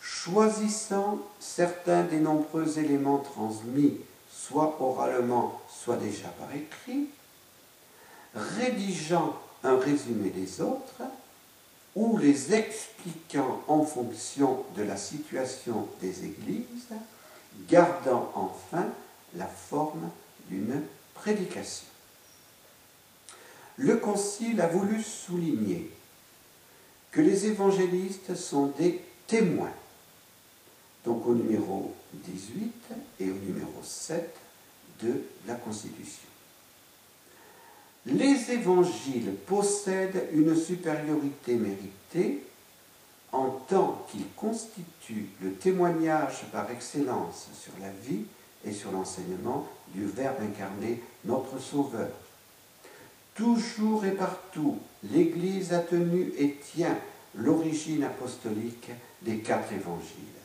choisissant 0.00 1.18
certains 1.40 2.04
des 2.04 2.20
nombreux 2.20 2.78
éléments 2.78 3.18
transmis, 3.18 3.98
soit 4.30 4.76
oralement, 4.80 5.60
soit 5.68 5.96
déjà 5.96 6.28
par 6.28 6.54
écrit, 6.54 7.08
rédigeant 8.34 9.38
un 9.62 9.78
résumé 9.78 10.30
des 10.30 10.60
autres, 10.60 11.02
ou 11.94 12.16
les 12.18 12.54
expliquant 12.54 13.62
en 13.68 13.84
fonction 13.84 14.64
de 14.76 14.82
la 14.82 14.96
situation 14.96 15.88
des 16.00 16.24
églises, 16.24 16.88
gardant 17.68 18.32
enfin 18.34 18.86
la 19.34 19.46
forme 19.46 20.10
d'une 20.48 20.82
prédication. 21.14 21.86
le 23.76 23.96
Concile 23.96 24.60
a 24.60 24.68
voulu 24.68 25.02
souligner 25.02 25.90
que 27.10 27.20
les 27.20 27.46
évangélistes 27.46 28.34
sont 28.34 28.66
des 28.78 29.00
témoins. 29.26 29.72
Donc 31.04 31.26
au 31.26 31.34
numéro 31.34 31.94
18 32.12 32.72
et 33.20 33.30
au 33.30 33.34
numéro 33.34 33.82
7 33.82 34.34
de 35.02 35.22
la 35.46 35.54
Constitution. 35.54 36.31
Les 38.42 38.54
évangiles 38.54 39.34
possèdent 39.46 40.28
une 40.32 40.56
supériorité 40.56 41.54
méritée 41.54 42.42
en 43.30 43.50
tant 43.68 44.04
qu'ils 44.10 44.28
constituent 44.36 45.28
le 45.40 45.52
témoignage 45.52 46.44
par 46.52 46.70
excellence 46.70 47.48
sur 47.54 47.72
la 47.80 47.90
vie 47.90 48.24
et 48.64 48.72
sur 48.72 48.90
l'enseignement 48.92 49.66
du 49.94 50.06
Verbe 50.06 50.42
incarné, 50.42 51.00
notre 51.24 51.58
Sauveur. 51.60 52.10
Toujours 53.34 54.04
et 54.04 54.12
partout, 54.12 54.78
l'Église 55.12 55.72
a 55.72 55.80
tenu 55.80 56.32
et 56.38 56.56
tient 56.74 56.98
l'origine 57.34 58.04
apostolique 58.04 58.90
des 59.22 59.38
quatre 59.38 59.72
évangiles. 59.72 60.40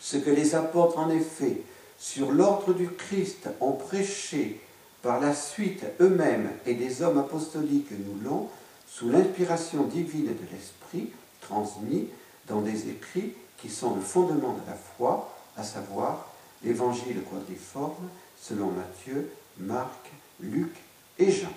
Ce 0.00 0.16
que 0.16 0.30
les 0.30 0.54
apôtres, 0.54 0.98
en 0.98 1.10
effet, 1.10 1.62
sur 1.98 2.32
l'ordre 2.32 2.72
du 2.72 2.88
Christ, 2.88 3.48
ont 3.60 3.72
prêché 3.72 4.60
par 5.02 5.20
la 5.20 5.34
suite 5.34 5.84
eux-mêmes 6.00 6.50
et 6.66 6.74
des 6.74 7.02
hommes 7.02 7.18
apostoliques 7.18 7.90
nous 7.90 8.28
l'ont, 8.28 8.48
sous 8.88 9.08
l'inspiration 9.08 9.84
divine 9.84 10.26
de 10.26 10.56
l'Esprit, 10.56 11.10
transmis 11.40 12.08
dans 12.46 12.60
des 12.60 12.88
écrits 12.88 13.34
qui 13.58 13.68
sont 13.68 13.94
le 13.94 14.00
fondement 14.00 14.54
de 14.54 14.66
la 14.66 14.76
foi, 14.76 15.34
à 15.56 15.62
savoir 15.62 16.28
l'évangile 16.62 17.22
quadriforme 17.22 18.08
selon 18.40 18.70
Matthieu, 18.70 19.30
Marc, 19.58 20.10
Luc 20.40 20.74
et 21.18 21.30
Jean. 21.30 21.52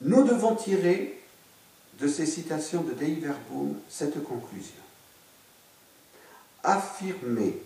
Nous 0.00 0.22
devons 0.22 0.54
tirer 0.54 1.20
de 2.00 2.06
ces 2.06 2.26
citations 2.26 2.82
de 2.82 2.92
Dei 2.92 3.14
Verbum 3.14 3.74
cette 3.88 4.22
conclusion. 4.22 4.74
Affirmer 6.62 7.60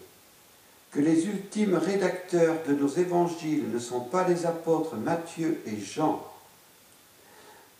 que 0.93 1.01
les 1.01 1.27
ultimes 1.27 1.75
rédacteurs 1.75 2.57
de 2.69 2.75
nos 2.75 2.89
évangiles 2.89 3.71
ne 3.73 3.79
sont 3.79 4.01
pas 4.01 4.29
les 4.29 4.45
apôtres 4.45 4.95
Matthieu 4.97 5.63
et 5.67 5.81
Jean, 5.81 6.23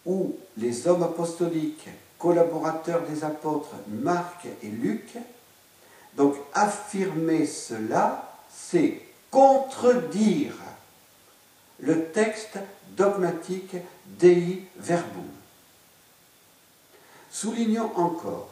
ou 0.07 0.37
les 0.57 0.89
hommes 0.89 1.03
apostoliques 1.03 1.89
collaborateurs 2.19 3.03
des 3.03 3.25
apôtres 3.25 3.75
Marc 3.89 4.47
et 4.63 4.69
Luc. 4.69 5.17
Donc 6.17 6.37
affirmer 6.55 7.47
cela, 7.47 8.39
c'est 8.51 9.01
contredire 9.31 10.55
le 11.81 12.05
texte 12.07 12.59
dogmatique 12.97 13.77
Dei 14.07 14.65
Verbum. 14.77 15.25
Soulignons 17.31 17.91
encore 17.97 18.51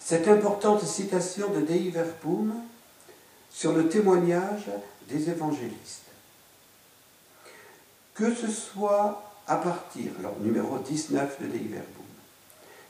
cette 0.00 0.28
importante 0.28 0.82
citation 0.84 1.50
de 1.50 1.60
Dei 1.60 1.90
Verbum 1.90 2.54
sur 3.58 3.72
le 3.72 3.88
témoignage 3.88 4.66
des 5.08 5.30
évangélistes. 5.30 6.04
Que 8.14 8.32
ce 8.32 8.46
soit 8.46 9.32
à 9.48 9.56
partir, 9.56 10.12
alors 10.20 10.36
numéro 10.38 10.78
19 10.78 11.42
de 11.42 11.46
Dei 11.48 11.66
Verbum, 11.66 12.04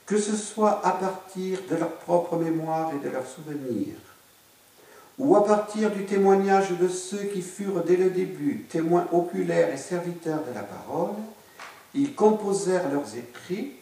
que 0.05 0.19
ce 0.19 0.37
soit 0.37 0.87
à 0.87 0.91
partir 0.91 1.61
de 1.71 1.77
leur 1.77 1.93
propre 1.97 2.37
mémoire 2.37 2.93
et 2.95 3.03
de 3.03 3.09
leurs 3.09 3.27
souvenirs, 3.27 3.97
ou 5.17 5.37
à 5.37 5.47
partir 5.47 5.91
du 5.91 6.05
témoignage 6.05 6.73
de 6.73 6.89
ceux 6.89 7.25
qui 7.25 7.41
furent 7.41 7.83
dès 7.83 7.97
le 7.97 8.11
début 8.11 8.67
témoins 8.69 9.09
oculaires 9.11 9.73
et 9.73 9.79
serviteurs 9.79 10.45
de 10.45 10.53
la 10.53 10.65
parole, 10.65 11.17
ils 11.95 12.15
composèrent 12.15 12.93
leurs 12.93 13.17
écrits 13.17 13.73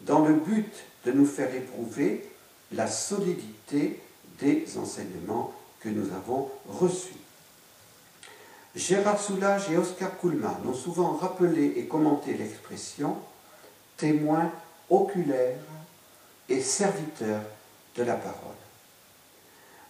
dans 0.00 0.24
le 0.24 0.34
but 0.34 0.74
de 1.04 1.12
nous 1.12 1.26
faire 1.26 1.54
éprouver 1.54 2.28
la 2.72 2.88
solidité 2.88 4.00
des 4.40 4.66
enseignements 4.76 5.54
que 5.80 5.88
nous 5.88 6.12
avons 6.12 6.48
reçus. 6.68 7.14
Gérard 8.76 9.20
Soulage 9.20 9.70
et 9.70 9.76
Oscar 9.76 10.18
Kuhlmann 10.18 10.60
ont 10.66 10.74
souvent 10.74 11.16
rappelé 11.16 11.74
et 11.76 11.86
commenté 11.86 12.34
l'expression 12.34 13.16
témoin 13.96 14.50
oculaire 14.88 15.58
et 16.48 16.60
serviteur 16.60 17.42
de 17.96 18.02
la 18.02 18.14
parole. 18.14 18.54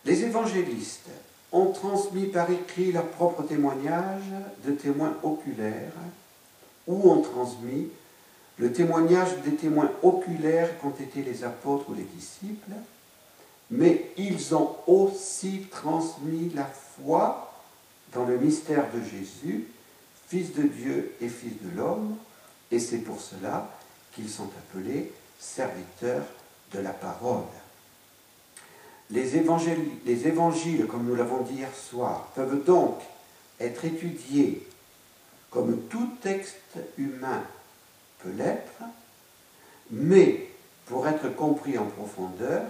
Les 0.05 0.25
évangélistes 0.25 1.11
ont 1.53 1.73
transmis 1.73 2.27
par 2.27 2.51
écrit 2.51 2.93
leur 2.93 3.07
propre 3.09 3.43
témoignage 3.43 4.23
de 4.65 4.73
témoins 4.73 5.15
oculaires 5.23 5.93
ou 6.87 7.11
ont 7.11 7.21
transmis 7.21 7.89
le 8.59 8.73
témoignage 8.73 9.37
des 9.45 9.57
témoins 9.57 9.91
oculaires 10.03 10.79
qu'ont 10.79 10.91
été 10.91 11.23
les 11.23 11.45
apôtres 11.45 11.89
ou 11.89 11.95
les 11.95 12.05
disciples, 12.05 12.73
mais 13.71 14.11
ils 14.17 14.55
ont 14.55 14.77
aussi 14.87 15.67
transmis 15.71 16.51
la 16.55 16.65
foi 16.67 17.53
dans 18.13 18.25
le 18.25 18.39
mystère 18.39 18.87
de 18.93 19.01
Jésus, 19.01 19.69
Fils 20.29 20.53
de 20.55 20.63
Dieu 20.63 21.15
et 21.21 21.29
Fils 21.29 21.55
de 21.63 21.77
l'homme, 21.77 22.17
et 22.71 22.79
c'est 22.79 22.99
pour 22.99 23.21
cela 23.21 23.71
qu'ils 24.15 24.29
sont 24.29 24.49
appelés 24.59 25.13
serviteurs 25.39 26.25
de 26.73 26.81
la 26.81 26.93
parole. 26.93 27.45
Les 29.11 29.37
évangiles, 29.37 29.91
les 30.05 30.27
évangiles 30.27 30.87
comme 30.87 31.07
nous 31.07 31.17
l'avons 31.17 31.43
dit 31.43 31.55
hier 31.55 31.75
soir, 31.75 32.31
peuvent 32.35 32.65
donc 32.65 33.01
être 33.59 33.85
étudiés 33.85 34.67
comme 35.51 35.83
tout 35.89 36.09
texte 36.23 36.79
humain 36.97 37.43
peut 38.21 38.31
l'être, 38.37 38.83
mais 39.91 40.49
pour 40.87 41.09
être 41.09 41.35
compris 41.35 41.77
en 41.77 41.87
profondeur, 41.87 42.63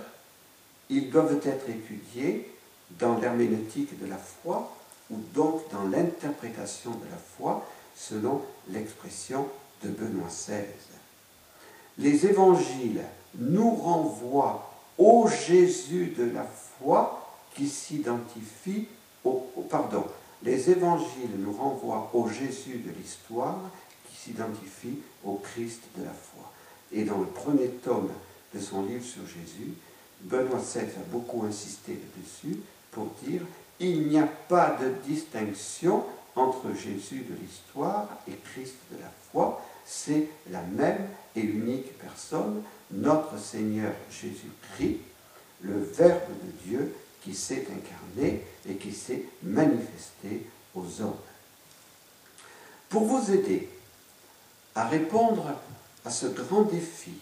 ils 0.91 1.11
doivent 1.11 1.41
être 1.45 1.69
étudiés 1.69 2.51
dans 2.99 3.19
l'herméneutique 3.19 3.99
de 4.01 4.07
la 4.07 4.19
foi 4.19 4.75
ou 5.11 5.17
donc 5.35 5.63
dans 5.73 5.85
l'interprétation 5.85 6.91
de 6.91 7.11
la 7.11 7.19
foi 7.37 7.67
selon 7.97 8.43
l'expression 8.69 9.47
de 9.83 9.89
Benoît 9.89 10.29
XVI 10.29 10.65
les 11.99 12.27
évangiles 12.27 13.03
nous 13.39 13.71
renvoient 13.71 14.71
au 14.99 15.29
Jésus 15.29 16.15
de 16.17 16.25
la 16.25 16.45
foi 16.45 17.27
qui 17.55 17.69
s'identifie 17.69 18.89
au, 19.25 19.47
pardon, 19.69 20.05
les 20.43 20.71
évangiles 20.71 21.37
nous 21.39 21.53
renvoient 21.53 22.11
au 22.15 22.29
Jésus 22.29 22.79
de 22.79 22.91
l'histoire 22.91 23.59
qui 24.09 24.17
s'identifie 24.17 24.99
au 25.25 25.35
Christ 25.35 25.83
de 25.97 26.05
la 26.05 26.13
foi. 26.13 26.51
Et 26.93 27.05
dans 27.05 27.19
le 27.19 27.27
premier 27.27 27.69
tome 27.69 28.09
de 28.55 28.61
son 28.61 28.85
livre 28.85 29.05
sur 29.05 29.27
Jésus, 29.27 29.73
Benoît 30.23 30.59
XVI 30.59 30.81
a 30.81 31.11
beaucoup 31.11 31.45
insisté 31.45 31.93
là-dessus 31.93 32.61
pour 32.91 33.09
dire 33.25 33.43
il 33.79 34.09
n'y 34.09 34.19
a 34.19 34.27
pas 34.27 34.77
de 34.81 34.93
distinction 35.09 36.05
entre 36.37 36.75
Jésus 36.75 37.25
de 37.29 37.35
l'histoire 37.41 38.09
et 38.29 38.37
Christ 38.53 38.75
de 38.93 38.99
la 39.01 39.11
foi, 39.31 39.65
c'est 39.85 40.29
la 40.51 40.63
même 40.63 41.09
et 41.35 41.41
unique 41.41 41.97
personne, 41.99 42.63
notre 42.91 43.39
Seigneur 43.39 43.93
Jésus-Christ, 44.11 44.99
le 45.63 45.79
Verbe 45.79 46.29
de 46.45 46.69
Dieu 46.69 46.95
qui 47.23 47.35
s'est 47.35 47.67
incarné 47.71 48.45
et 48.69 48.75
qui 48.75 48.93
s'est 48.93 49.25
manifesté 49.43 50.47
aux 50.75 51.01
hommes. 51.01 51.15
Pour 52.89 53.05
vous 53.05 53.33
aider 53.33 53.69
à 54.75 54.87
répondre 54.89 55.55
à 56.05 56.11
ce 56.11 56.27
grand 56.27 56.63
défi 56.63 57.13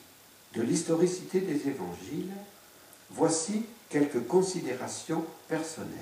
de 0.55 0.63
l'historicité 0.63 1.41
des 1.41 1.69
évangiles, 1.69 2.33
voici 3.11 3.65
quelques 3.89 4.27
considérations 4.27 5.25
personnelles 5.49 5.93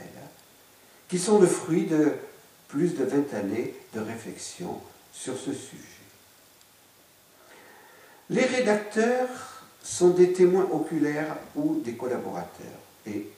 qui 1.09 1.19
sont 1.19 1.39
le 1.39 1.47
fruit 1.47 1.87
de 1.87 2.13
plus 2.69 2.95
de 2.95 3.05
20 3.05 3.35
années 3.35 3.75
de 3.95 4.01
réflexion 4.01 4.81
sur 5.13 5.37
ce 5.37 5.53
sujet. 5.53 5.83
Les 8.29 8.45
rédacteurs 8.45 9.63
sont 9.83 10.11
des 10.11 10.33
témoins 10.33 10.69
oculaires 10.73 11.37
ou 11.55 11.81
des 11.85 11.95
collaborateurs. 11.95 12.81
Et 13.07 13.31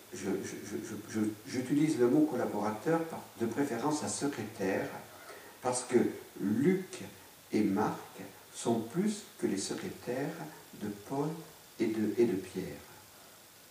j'utilise 1.46 1.98
le 1.98 2.08
mot 2.08 2.22
collaborateur 2.22 3.00
de 3.38 3.46
préférence 3.46 4.02
à 4.02 4.08
secrétaire, 4.08 4.88
parce 5.60 5.82
que 5.82 5.98
Luc 6.40 7.00
et 7.52 7.60
Marc 7.60 8.22
sont 8.54 8.80
plus 8.80 9.24
que 9.38 9.46
les 9.46 9.58
secrétaires 9.58 10.34
de 10.82 10.88
Paul 11.08 11.28
et 11.78 11.86
de, 11.86 12.14
et 12.16 12.24
de 12.24 12.34
Pierre. 12.34 12.87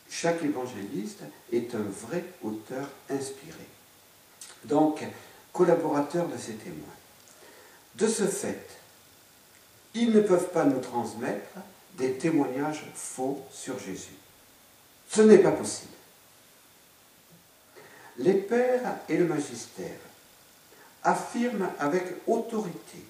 Chaque 0.10 0.44
évangéliste 0.44 1.22
est 1.52 1.74
un 1.76 1.84
vrai 2.08 2.24
auteur 2.44 2.88
inspiré. 3.10 3.68
Donc, 4.66 5.04
collaborateur 5.54 6.28
de 6.28 6.38
ces 6.38 6.54
témoins. 6.54 6.86
De 7.96 8.08
ce 8.08 8.24
fait, 8.24 8.68
ils 9.94 10.12
ne 10.12 10.22
peuvent 10.22 10.52
pas 10.52 10.66
nous 10.66 10.80
transmettre 10.80 11.56
des 11.98 12.14
témoignages 12.14 12.86
faux 12.94 13.44
sur 13.52 13.80
Jésus. 13.80 14.16
Ce 15.10 15.22
n'est 15.22 15.40
pas 15.40 15.52
possible. 15.52 15.92
Les 18.20 18.36
pères 18.36 18.98
et 19.10 19.18
le 19.18 19.26
magistère 19.26 20.00
affirment 21.04 21.70
avec 21.80 22.04
autorité 22.28 23.04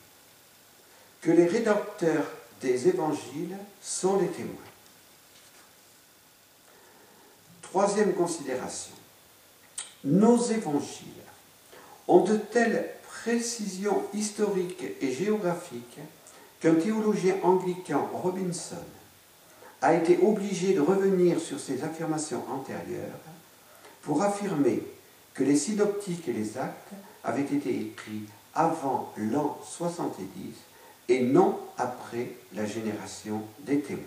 que 1.21 1.31
les 1.31 1.45
rédacteurs 1.45 2.25
des 2.61 2.87
évangiles 2.87 3.57
sont 3.81 4.19
les 4.19 4.27
témoins. 4.27 4.53
Troisième 7.69 8.13
considération. 8.13 8.93
Nos 10.05 10.41
évangiles 10.41 11.07
ont 12.07 12.23
de 12.23 12.37
telles 12.37 12.89
précisions 13.03 14.03
historiques 14.13 14.85
et 15.01 15.11
géographiques 15.11 15.99
qu'un 16.61 16.75
théologien 16.75 17.35
anglican, 17.43 18.09
Robinson, 18.13 18.77
a 19.81 19.93
été 19.95 20.17
obligé 20.23 20.73
de 20.75 20.79
revenir 20.79 21.41
sur 21.41 21.59
ces 21.59 21.83
affirmations 21.83 22.41
antérieures 22.49 23.19
pour 24.01 24.23
affirmer 24.23 24.81
que 25.33 25.43
les 25.43 25.57
synoptiques 25.57 26.29
et 26.29 26.33
les 26.33 26.57
actes 26.57 26.93
avaient 27.25 27.41
été 27.41 27.81
écrits 27.81 28.23
avant 28.55 29.11
l'an 29.17 29.59
70 29.69 30.15
et 31.09 31.21
non 31.21 31.59
après 31.77 32.29
la 32.53 32.65
génération 32.65 33.41
des 33.59 33.81
témoins. 33.81 34.03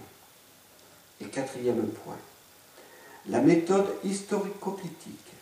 Et 1.20 1.26
quatrième 1.26 1.86
point, 1.88 2.16
la 3.28 3.40
méthode 3.40 3.86
historico-critique, 4.04 5.32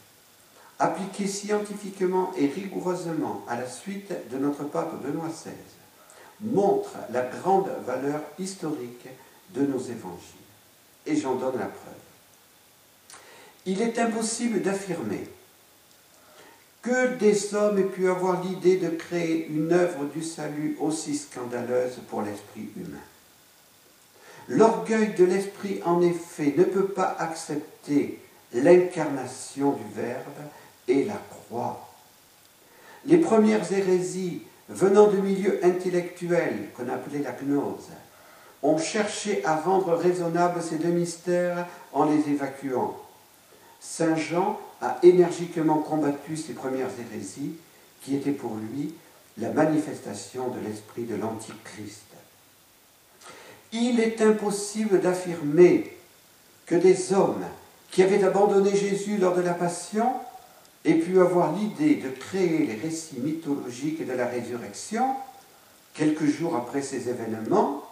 appliquée 0.78 1.26
scientifiquement 1.26 2.32
et 2.36 2.46
rigoureusement 2.46 3.44
à 3.48 3.56
la 3.56 3.68
suite 3.68 4.12
de 4.30 4.38
notre 4.38 4.64
pape 4.64 5.02
Benoît 5.02 5.28
XVI, 5.28 5.52
montre 6.40 6.90
la 7.10 7.22
grande 7.22 7.68
valeur 7.86 8.20
historique 8.38 9.08
de 9.54 9.62
nos 9.62 9.80
évangiles. 9.80 10.36
Et 11.06 11.16
j'en 11.16 11.36
donne 11.36 11.58
la 11.58 11.66
preuve. 11.66 11.94
Il 13.66 13.82
est 13.82 13.98
impossible 13.98 14.62
d'affirmer 14.62 15.28
que 16.82 17.16
des 17.16 17.54
hommes 17.54 17.78
aient 17.78 17.82
pu 17.82 18.08
avoir 18.08 18.42
l'idée 18.42 18.76
de 18.76 18.88
créer 18.88 19.48
une 19.48 19.72
œuvre 19.72 20.04
du 20.06 20.22
salut 20.22 20.76
aussi 20.80 21.16
scandaleuse 21.16 21.98
pour 22.08 22.22
l'esprit 22.22 22.68
humain. 22.76 22.98
L'orgueil 24.48 25.14
de 25.14 25.24
l'esprit, 25.24 25.80
en 25.84 26.00
effet, 26.00 26.54
ne 26.56 26.64
peut 26.64 26.88
pas 26.88 27.16
accepter 27.18 28.18
l'incarnation 28.54 29.72
du 29.72 29.84
Verbe 29.94 30.22
et 30.86 31.04
la 31.04 31.20
croix. 31.30 31.88
Les 33.04 33.18
premières 33.18 33.70
hérésies 33.72 34.42
venant 34.68 35.08
de 35.08 35.18
milieux 35.18 35.60
intellectuels 35.64 36.70
qu'on 36.74 36.88
appelait 36.88 37.22
la 37.22 37.32
gnose 37.32 37.88
ont 38.62 38.78
cherché 38.78 39.44
à 39.44 39.56
rendre 39.56 39.94
raisonnables 39.94 40.62
ces 40.62 40.76
deux 40.76 40.88
mystères 40.88 41.66
en 41.92 42.04
les 42.06 42.28
évacuant. 42.28 42.96
Saint 43.80 44.16
Jean 44.16 44.58
a 44.80 44.98
énergiquement 45.02 45.78
combattu 45.78 46.36
ces 46.36 46.54
premières 46.54 46.90
hérésies 46.98 47.54
qui 48.02 48.16
étaient 48.16 48.32
pour 48.32 48.56
lui 48.56 48.94
la 49.38 49.50
manifestation 49.50 50.48
de 50.48 50.66
l'esprit 50.66 51.04
de 51.04 51.14
l'Antichrist. 51.14 52.07
Il 53.72 54.00
est 54.00 54.20
impossible 54.22 55.00
d'affirmer 55.00 55.96
que 56.66 56.74
des 56.74 57.12
hommes 57.12 57.44
qui 57.90 58.02
avaient 58.02 58.24
abandonné 58.24 58.74
Jésus 58.76 59.16
lors 59.18 59.34
de 59.34 59.42
la 59.42 59.54
Passion 59.54 60.12
aient 60.84 60.94
pu 60.94 61.20
avoir 61.20 61.54
l'idée 61.54 61.96
de 61.96 62.08
créer 62.08 62.66
les 62.66 62.76
récits 62.76 63.20
mythologiques 63.20 64.06
de 64.06 64.12
la 64.12 64.26
résurrection 64.26 65.14
quelques 65.94 66.26
jours 66.26 66.56
après 66.56 66.82
ces 66.82 67.08
événements 67.08 67.82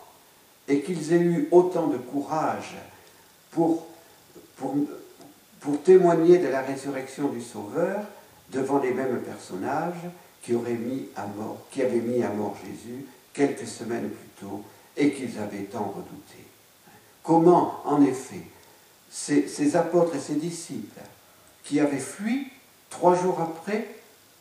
et 0.69 0.81
qu'ils 0.81 1.13
aient 1.13 1.21
eu 1.21 1.49
autant 1.51 1.89
de 1.89 1.99
courage 1.99 2.77
pour, 3.51 3.87
témoigner 5.85 6.39
de 6.39 6.49
la 6.49 6.63
résurrection 6.63 7.29
du 7.29 7.41
Sauveur 7.41 8.01
devant 8.51 8.79
les 8.79 8.93
mêmes 8.93 9.21
personnages 9.21 10.11
qui 10.43 10.53
avaient 10.55 10.75
mis 10.75 11.09
à 11.17 11.27
mort 11.27 12.57
Jésus 12.65 13.05
quelques 13.33 13.67
semaines 13.67 14.09
plus 14.09 14.47
tôt 14.47 14.63
et 14.97 15.13
qu'ils 15.13 15.39
avaient 15.39 15.65
tant 15.65 15.85
redouté. 15.85 16.45
Comment, 17.23 17.83
en 17.85 18.03
effet, 18.03 18.43
ces, 19.11 19.77
apôtres 19.77 20.15
et 20.15 20.21
ces 20.21 20.37
disciples 20.37 21.01
qui 21.65 21.81
avaient 21.81 21.99
fui, 21.99 22.49
trois 22.91 23.15
jours 23.21 23.41
après, 23.41 23.89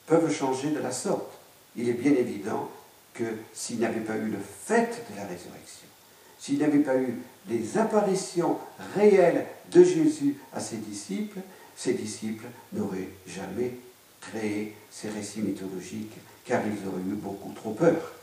peuvent 0.05 0.31
changer 0.31 0.69
de 0.69 0.79
la 0.79 0.91
sorte 0.91 1.31
Il 1.75 1.89
est 1.89 1.93
bien 1.93 2.11
évident 2.11 2.69
que 3.13 3.23
s'ils 3.53 3.79
n'avaient 3.79 4.01
pas 4.01 4.17
eu 4.17 4.27
le 4.27 4.37
fait 4.37 5.05
de 5.11 5.15
la 5.15 5.23
résurrection, 5.23 5.87
s'il 6.37 6.59
n'avait 6.59 6.79
pas 6.79 6.95
eu 6.97 7.17
les 7.49 7.77
apparitions 7.77 8.57
réelles 8.95 9.47
de 9.71 9.83
Jésus 9.83 10.37
à 10.53 10.59
ses 10.59 10.77
disciples, 10.77 11.39
ses 11.75 11.93
disciples 11.93 12.45
n'auraient 12.73 13.09
jamais 13.25 13.71
créé 14.21 14.75
ces 14.91 15.09
récits 15.09 15.41
mythologiques, 15.41 16.17
car 16.45 16.61
ils 16.65 16.87
auraient 16.87 17.01
eu 17.01 17.15
beaucoup 17.15 17.53
trop 17.53 17.71
peur. 17.71 18.14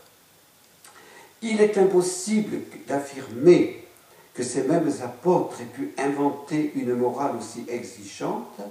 Il 1.45 1.59
est 1.59 1.77
impossible 1.77 2.59
d'affirmer 2.87 3.85
que 4.33 4.43
ces 4.43 4.63
mêmes 4.63 4.89
apôtres 5.03 5.59
aient 5.59 5.65
pu 5.65 5.93
inventer 5.97 6.71
une 6.75 6.95
morale 6.95 7.35
aussi 7.37 7.65
exigeante, 7.67 8.61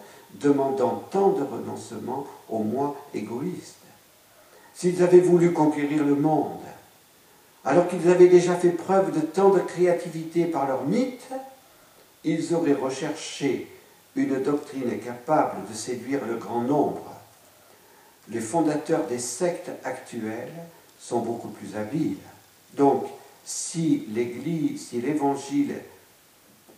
demandant 0.41 1.05
tant 1.11 1.33
de 1.33 1.43
renoncement 1.43 2.27
au 2.49 2.61
moi 2.61 2.97
égoïste. 3.13 3.77
S'ils 4.75 5.03
avaient 5.03 5.21
voulu 5.21 5.53
conquérir 5.53 6.03
le 6.03 6.15
monde, 6.15 6.63
alors 7.63 7.87
qu'ils 7.89 8.09
avaient 8.09 8.29
déjà 8.29 8.55
fait 8.55 8.71
preuve 8.71 9.13
de 9.13 9.21
tant 9.21 9.51
de 9.51 9.61
créativité 9.61 10.47
par 10.47 10.67
leur 10.67 10.87
mythe, 10.87 11.29
ils 12.25 12.55
auraient 12.55 12.73
recherché 12.73 13.69
une 14.17 14.43
doctrine 14.43 14.99
capable 14.99 15.69
de 15.69 15.75
séduire 15.75 16.25
le 16.25 16.37
grand 16.37 16.63
nombre. 16.63 17.13
Les 18.31 18.41
fondateurs 18.41 19.07
des 19.09 19.19
sectes 19.19 19.71
actuelles 19.85 20.55
sont 20.99 21.21
beaucoup 21.21 21.49
plus 21.49 21.77
habiles. 21.77 22.17
Donc, 22.77 23.05
si 23.45 24.07
l'Église, 24.11 24.89
si 24.89 25.01
l'Évangile 25.01 25.75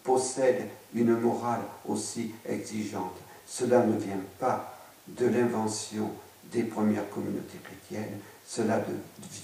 possède 0.03 0.69
une 0.95 1.17
morale 1.19 1.63
aussi 1.89 2.33
exigeante, 2.47 3.17
cela 3.47 3.85
ne 3.85 3.99
vient 3.99 4.23
pas 4.39 4.79
de 5.09 5.27
l'invention 5.27 6.11
des 6.53 6.63
premières 6.63 7.09
communautés 7.11 7.59
chrétiennes, 7.63 8.19
cela 8.47 8.85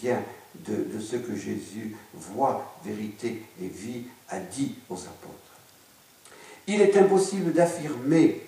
vient 0.01 0.23
de, 0.67 0.99
ce 1.01 1.17
que 1.17 1.35
Jésus 1.35 1.97
voit, 2.15 2.77
vérité 2.85 3.43
et 3.63 3.69
vie, 3.69 4.05
a 4.29 4.39
dit 4.39 4.75
aux 4.89 4.99
apôtres. 4.99 5.37
Il 6.67 6.81
est 6.81 6.97
impossible 6.97 7.53
d'affirmer 7.53 8.43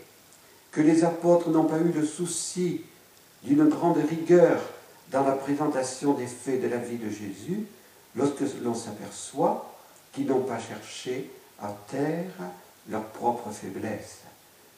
que 0.70 0.80
les 0.80 1.04
apôtres 1.04 1.50
n'ont 1.50 1.64
pas 1.64 1.78
eu 1.78 1.92
le 1.92 2.04
souci 2.04 2.82
d'une 3.42 3.68
grande 3.68 3.98
rigueur 3.98 4.60
dans 5.10 5.24
la 5.24 5.32
présentation 5.32 6.14
des 6.14 6.26
faits 6.26 6.62
de 6.62 6.68
la 6.68 6.78
vie 6.78 6.96
de 6.96 7.08
Jésus, 7.08 7.66
lorsque 8.16 8.42
l'on 8.62 8.74
s'aperçoit 8.74 9.74
qu'ils 10.12 10.26
n'ont 10.26 10.42
pas 10.42 10.58
cherché 10.58 11.30
à 11.60 11.74
taire 11.90 12.50
leur 12.88 13.04
propre 13.04 13.50
faiblesse. 13.50 14.18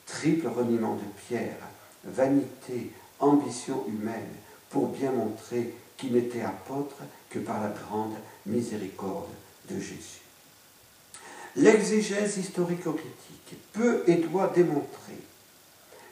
Triple 0.06 0.48
reniement 0.48 0.94
de 0.94 1.04
pierre, 1.26 1.56
vanité, 2.04 2.92
ambition 3.18 3.84
humaine, 3.88 4.34
pour 4.70 4.88
bien 4.88 5.12
montrer 5.12 5.74
qui 5.96 6.10
n'était 6.10 6.42
apôtre 6.42 6.96
que 7.30 7.38
par 7.38 7.62
la 7.62 7.70
grande 7.70 8.14
miséricorde 8.46 9.30
de 9.70 9.78
Jésus. 9.78 10.20
L'exégèse 11.56 12.36
historico-critique 12.36 13.56
peut 13.72 14.02
et 14.06 14.16
doit 14.16 14.48
démontrer 14.48 15.18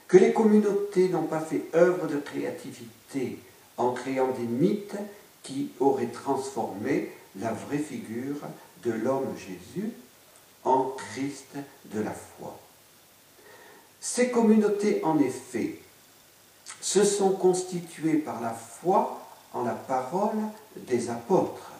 que 0.07 0.17
les 0.17 0.33
communautés 0.33 1.09
n'ont 1.09 1.27
pas 1.27 1.41
fait 1.41 1.65
œuvre 1.75 2.07
de 2.07 2.19
créativité 2.19 3.39
en 3.77 3.93
créant 3.93 4.31
des 4.33 4.45
mythes 4.45 4.97
qui 5.43 5.71
auraient 5.81 6.07
transformé 6.07 7.13
la 7.41 7.53
vraie 7.53 7.79
figure 7.79 8.37
de 8.85 8.93
l'homme 8.93 9.35
Jésus 9.37 9.91
en 10.65 10.93
Christ 10.97 11.57
de 11.87 12.01
la 12.01 12.13
foi. 12.13 12.59
Ces 14.01 14.31
communautés, 14.31 15.01
en 15.05 15.19
effet, 15.19 15.79
se 16.81 17.05
sont 17.05 17.31
constituées 17.31 18.19
par 18.19 18.41
la 18.41 18.51
foi 18.53 19.21
en 19.53 19.63
la 19.63 19.75
parole 19.75 20.39
des 20.77 21.11
apôtres. 21.11 21.73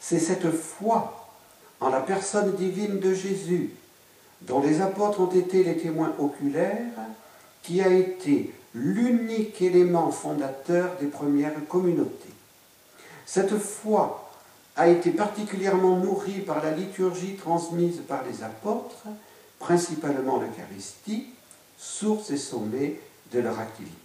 C'est 0.00 0.18
cette 0.18 0.50
foi 0.50 1.28
en 1.80 1.90
la 1.90 2.00
personne 2.00 2.54
divine 2.56 2.98
de 2.98 3.14
Jésus, 3.14 3.70
dont 4.42 4.60
les 4.60 4.80
apôtres 4.80 5.20
ont 5.20 5.30
été 5.30 5.62
les 5.62 5.76
témoins 5.76 6.14
oculaires, 6.18 6.92
qui 7.62 7.80
a 7.82 7.88
été 7.88 8.52
l'unique 8.74 9.60
élément 9.62 10.10
fondateur 10.10 10.96
des 11.00 11.06
premières 11.06 11.66
communautés. 11.68 12.35
Cette 13.26 13.58
foi 13.58 14.30
a 14.76 14.88
été 14.88 15.10
particulièrement 15.10 15.98
nourrie 15.98 16.40
par 16.40 16.62
la 16.62 16.70
liturgie 16.70 17.34
transmise 17.34 18.00
par 18.06 18.22
les 18.24 18.42
apôtres, 18.42 19.04
principalement 19.58 20.38
l'Eucharistie, 20.38 21.26
source 21.76 22.30
et 22.30 22.36
sommet 22.36 23.00
de 23.32 23.40
leur 23.40 23.58
activité. 23.58 23.96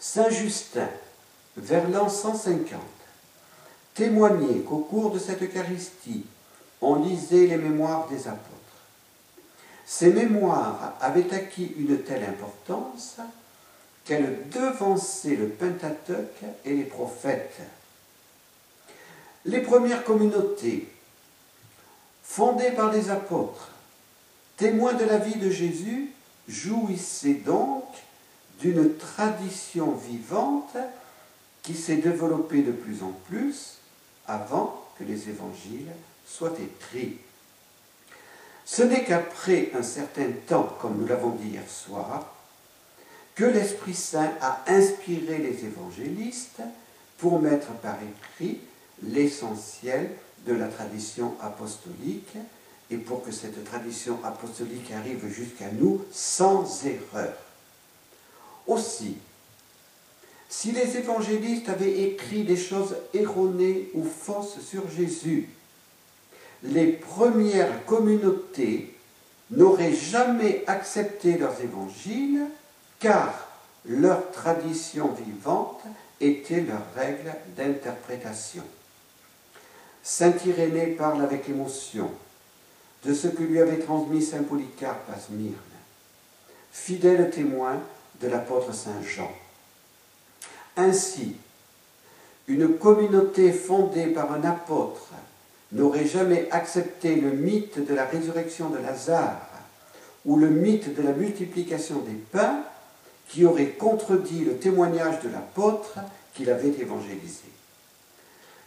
Saint 0.00 0.30
Justin, 0.30 0.88
vers 1.56 1.88
l'an 1.90 2.08
150, 2.08 2.80
témoignait 3.94 4.60
qu'au 4.60 4.78
cours 4.78 5.10
de 5.10 5.18
cette 5.18 5.42
Eucharistie, 5.42 6.24
on 6.80 6.96
lisait 6.96 7.46
les 7.46 7.58
mémoires 7.58 8.08
des 8.08 8.26
apôtres. 8.26 8.58
Ces 9.84 10.12
mémoires 10.12 10.94
avaient 11.00 11.32
acquis 11.34 11.74
une 11.76 11.98
telle 11.98 12.24
importance 12.24 13.18
qu'elles 14.04 14.48
devançaient 14.50 15.36
le 15.36 15.48
Pentateuque 15.48 16.42
et 16.64 16.74
les 16.74 16.84
prophètes. 16.84 17.60
Les 19.44 19.60
premières 19.60 20.04
communautés, 20.04 20.88
fondées 22.22 22.70
par 22.70 22.90
des 22.90 23.10
apôtres, 23.10 23.70
témoins 24.56 24.94
de 24.94 25.04
la 25.04 25.18
vie 25.18 25.38
de 25.38 25.50
Jésus, 25.50 26.10
jouissaient 26.46 27.34
donc 27.34 27.84
d'une 28.60 28.96
tradition 28.96 29.92
vivante 29.92 30.76
qui 31.62 31.74
s'est 31.74 31.96
développée 31.96 32.62
de 32.62 32.72
plus 32.72 33.02
en 33.02 33.12
plus 33.28 33.78
avant 34.26 34.84
que 34.98 35.04
les 35.04 35.28
évangiles 35.28 35.92
soient 36.26 36.54
écrits. 36.60 37.18
Ce 38.64 38.82
n'est 38.82 39.04
qu'après 39.04 39.70
un 39.74 39.82
certain 39.82 40.28
temps, 40.46 40.76
comme 40.80 40.98
nous 40.98 41.06
l'avons 41.06 41.30
dit 41.30 41.50
hier 41.50 41.68
soir, 41.68 42.34
que 43.34 43.44
l'Esprit 43.44 43.94
Saint 43.94 44.32
a 44.40 44.62
inspiré 44.68 45.38
les 45.38 45.64
évangélistes 45.64 46.62
pour 47.18 47.40
mettre 47.40 47.72
par 47.82 47.96
écrit 48.02 48.60
l'essentiel 49.02 50.10
de 50.46 50.54
la 50.54 50.68
tradition 50.68 51.34
apostolique 51.40 52.36
et 52.90 52.96
pour 52.96 53.24
que 53.24 53.32
cette 53.32 53.64
tradition 53.64 54.18
apostolique 54.24 54.90
arrive 54.92 55.26
jusqu'à 55.28 55.70
nous 55.72 56.04
sans 56.12 56.84
erreur. 56.84 57.34
Aussi, 58.66 59.16
si 60.48 60.72
les 60.72 60.96
évangélistes 60.98 61.68
avaient 61.68 62.02
écrit 62.02 62.44
des 62.44 62.56
choses 62.56 62.96
erronées 63.14 63.88
ou 63.94 64.04
fausses 64.04 64.60
sur 64.60 64.88
Jésus, 64.90 65.48
les 66.62 66.92
premières 66.92 67.84
communautés 67.86 68.94
n'auraient 69.50 69.94
jamais 69.94 70.62
accepté 70.66 71.38
leurs 71.38 71.60
évangiles 71.60 72.42
car 73.00 73.48
leur 73.86 74.30
tradition 74.30 75.08
vivante 75.12 75.80
était 76.20 76.60
leur 76.60 76.82
règle 76.94 77.32
d'interprétation. 77.56 78.62
Saint 80.02 80.34
Irénée 80.44 80.88
parle 80.88 81.22
avec 81.22 81.48
émotion 81.48 82.10
de 83.04 83.14
ce 83.14 83.28
que 83.28 83.42
lui 83.42 83.60
avait 83.60 83.78
transmis 83.78 84.22
Saint 84.22 84.42
Polycarpe 84.42 85.08
à 85.10 85.18
Smyrne, 85.18 85.54
fidèle 86.72 87.30
témoin 87.30 87.80
de 88.20 88.28
l'apôtre 88.28 88.74
Saint 88.74 89.02
Jean. 89.02 89.30
Ainsi, 90.76 91.36
une 92.48 92.76
communauté 92.78 93.52
fondée 93.52 94.06
par 94.06 94.32
un 94.32 94.42
apôtre 94.42 95.10
n'aurait 95.70 96.06
jamais 96.06 96.48
accepté 96.50 97.14
le 97.14 97.30
mythe 97.30 97.86
de 97.86 97.94
la 97.94 98.04
résurrection 98.04 98.70
de 98.70 98.78
Lazare 98.78 99.48
ou 100.24 100.36
le 100.36 100.48
mythe 100.48 100.94
de 100.94 101.02
la 101.02 101.12
multiplication 101.12 102.00
des 102.00 102.16
pains 102.32 102.64
qui 103.28 103.44
aurait 103.44 103.70
contredit 103.70 104.44
le 104.44 104.56
témoignage 104.56 105.20
de 105.20 105.28
l'apôtre 105.28 105.98
qu'il 106.34 106.50
avait 106.50 106.68
évangélisé. 106.68 107.44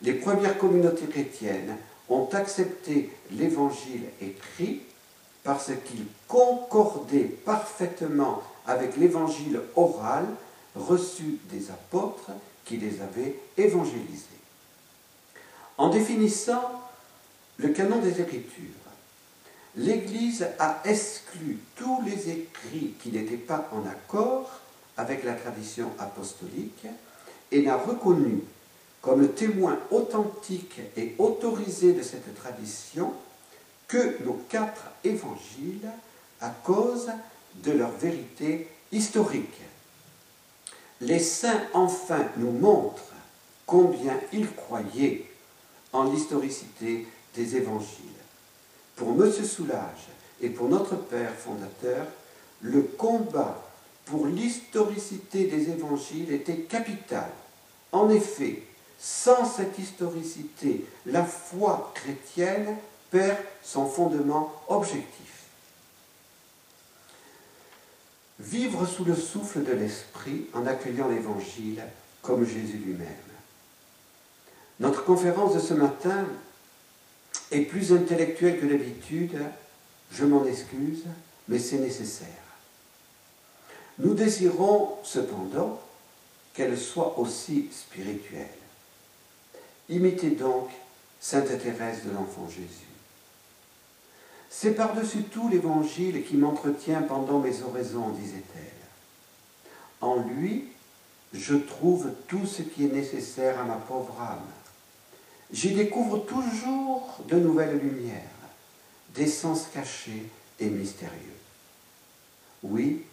Les 0.05 0.13
premières 0.13 0.59
communautés 0.59 1.07
chrétiennes 1.07 1.75
ont 2.09 2.29
accepté 2.31 3.09
l'évangile 3.31 4.03
écrit 4.21 4.83
parce 5.43 5.71
qu'il 5.85 6.05
concordait 6.27 7.23
parfaitement 7.23 8.43
avec 8.67 8.97
l'évangile 8.97 9.61
oral 9.75 10.25
reçu 10.75 11.39
des 11.51 11.71
apôtres 11.71 12.31
qui 12.65 12.77
les 12.77 13.01
avaient 13.01 13.35
évangélisés. 13.57 14.25
En 15.77 15.89
définissant 15.89 16.81
le 17.57 17.69
canon 17.69 17.99
des 17.99 18.21
Écritures, 18.21 18.63
l'Église 19.75 20.47
a 20.59 20.81
exclu 20.85 21.57
tous 21.75 22.01
les 22.05 22.29
écrits 22.29 22.93
qui 23.01 23.09
n'étaient 23.09 23.37
pas 23.37 23.69
en 23.71 23.87
accord 23.87 24.49
avec 24.97 25.23
la 25.23 25.33
tradition 25.33 25.91
apostolique 25.99 26.85
et 27.51 27.63
n'a 27.63 27.77
reconnu 27.77 28.43
comme 29.05 29.27
témoin 29.29 29.77
authentique 29.91 30.81
et 30.97 31.13
autorisé 31.19 31.93
de 31.93 32.01
cette 32.01 32.33
tradition 32.33 33.13
que 33.87 34.23
nos 34.25 34.41
quatre 34.49 34.85
évangiles 35.03 35.87
à 36.41 36.49
cause 36.49 37.11
de 37.63 37.71
leur 37.71 37.91
vérité 37.91 38.67
historique. 38.91 39.61
Les 41.01 41.19
saints 41.19 41.61
enfin 41.73 42.25
nous 42.37 42.49
montrent 42.49 43.13
combien 43.67 44.19
ils 44.33 44.51
croyaient 44.51 45.25
en 45.93 46.05
l'historicité 46.05 47.05
des 47.35 47.57
évangiles. 47.57 48.05
Pour 48.95 49.11
M. 49.11 49.31
Soulage 49.31 50.07
et 50.41 50.49
pour 50.49 50.67
notre 50.67 50.95
Père 50.95 51.35
fondateur, 51.35 52.07
le 52.61 52.81
combat 52.81 53.61
pour 54.05 54.25
l'historicité 54.25 55.45
des 55.45 55.69
évangiles 55.69 56.31
était 56.31 56.61
capital. 56.61 57.29
En 57.91 58.09
effet, 58.09 58.63
sans 59.05 59.45
cette 59.45 59.77
historicité, 59.77 60.83
la 61.05 61.23
foi 61.23 61.91
chrétienne 61.93 62.75
perd 63.11 63.37
son 63.61 63.85
fondement 63.85 64.51
objectif. 64.67 65.43
Vivre 68.39 68.87
sous 68.87 69.05
le 69.05 69.13
souffle 69.15 69.63
de 69.63 69.73
l'Esprit 69.73 70.47
en 70.55 70.65
accueillant 70.65 71.07
l'Évangile 71.07 71.83
comme 72.23 72.47
Jésus 72.47 72.81
lui-même. 72.83 73.07
Notre 74.79 75.05
conférence 75.05 75.53
de 75.53 75.59
ce 75.59 75.75
matin 75.75 76.25
est 77.51 77.61
plus 77.61 77.93
intellectuelle 77.93 78.59
que 78.59 78.65
d'habitude, 78.65 79.39
je 80.11 80.25
m'en 80.25 80.45
excuse, 80.45 81.03
mais 81.47 81.59
c'est 81.59 81.77
nécessaire. 81.77 82.27
Nous 83.99 84.15
désirons 84.15 84.97
cependant 85.03 85.79
qu'elle 86.55 86.75
soit 86.75 87.19
aussi 87.19 87.69
spirituelle. 87.71 88.64
Imitez 89.89 90.31
donc 90.31 90.69
Sainte 91.19 91.57
Thérèse 91.61 92.03
de 92.05 92.11
l'Enfant 92.11 92.47
Jésus. 92.49 92.67
C'est 94.49 94.73
par-dessus 94.73 95.23
tout 95.23 95.49
l'Évangile 95.49 96.23
qui 96.25 96.37
m'entretient 96.37 97.01
pendant 97.01 97.39
mes 97.39 97.61
oraisons, 97.61 98.09
disait-elle. 98.09 98.61
En 100.01 100.17
lui, 100.17 100.69
je 101.33 101.55
trouve 101.55 102.11
tout 102.27 102.45
ce 102.45 102.61
qui 102.61 102.85
est 102.85 102.93
nécessaire 102.93 103.59
à 103.59 103.63
ma 103.63 103.75
pauvre 103.75 104.15
âme 104.21 104.47
j'y 105.51 105.73
découvre 105.73 106.19
toujours 106.19 107.17
de 107.27 107.37
nouvelles 107.37 107.79
lumières, 107.79 108.21
des 109.13 109.27
sens 109.27 109.67
cachés 109.73 110.29
et 110.59 110.65
mystérieux. 110.65 111.11
Oui, 112.63 113.03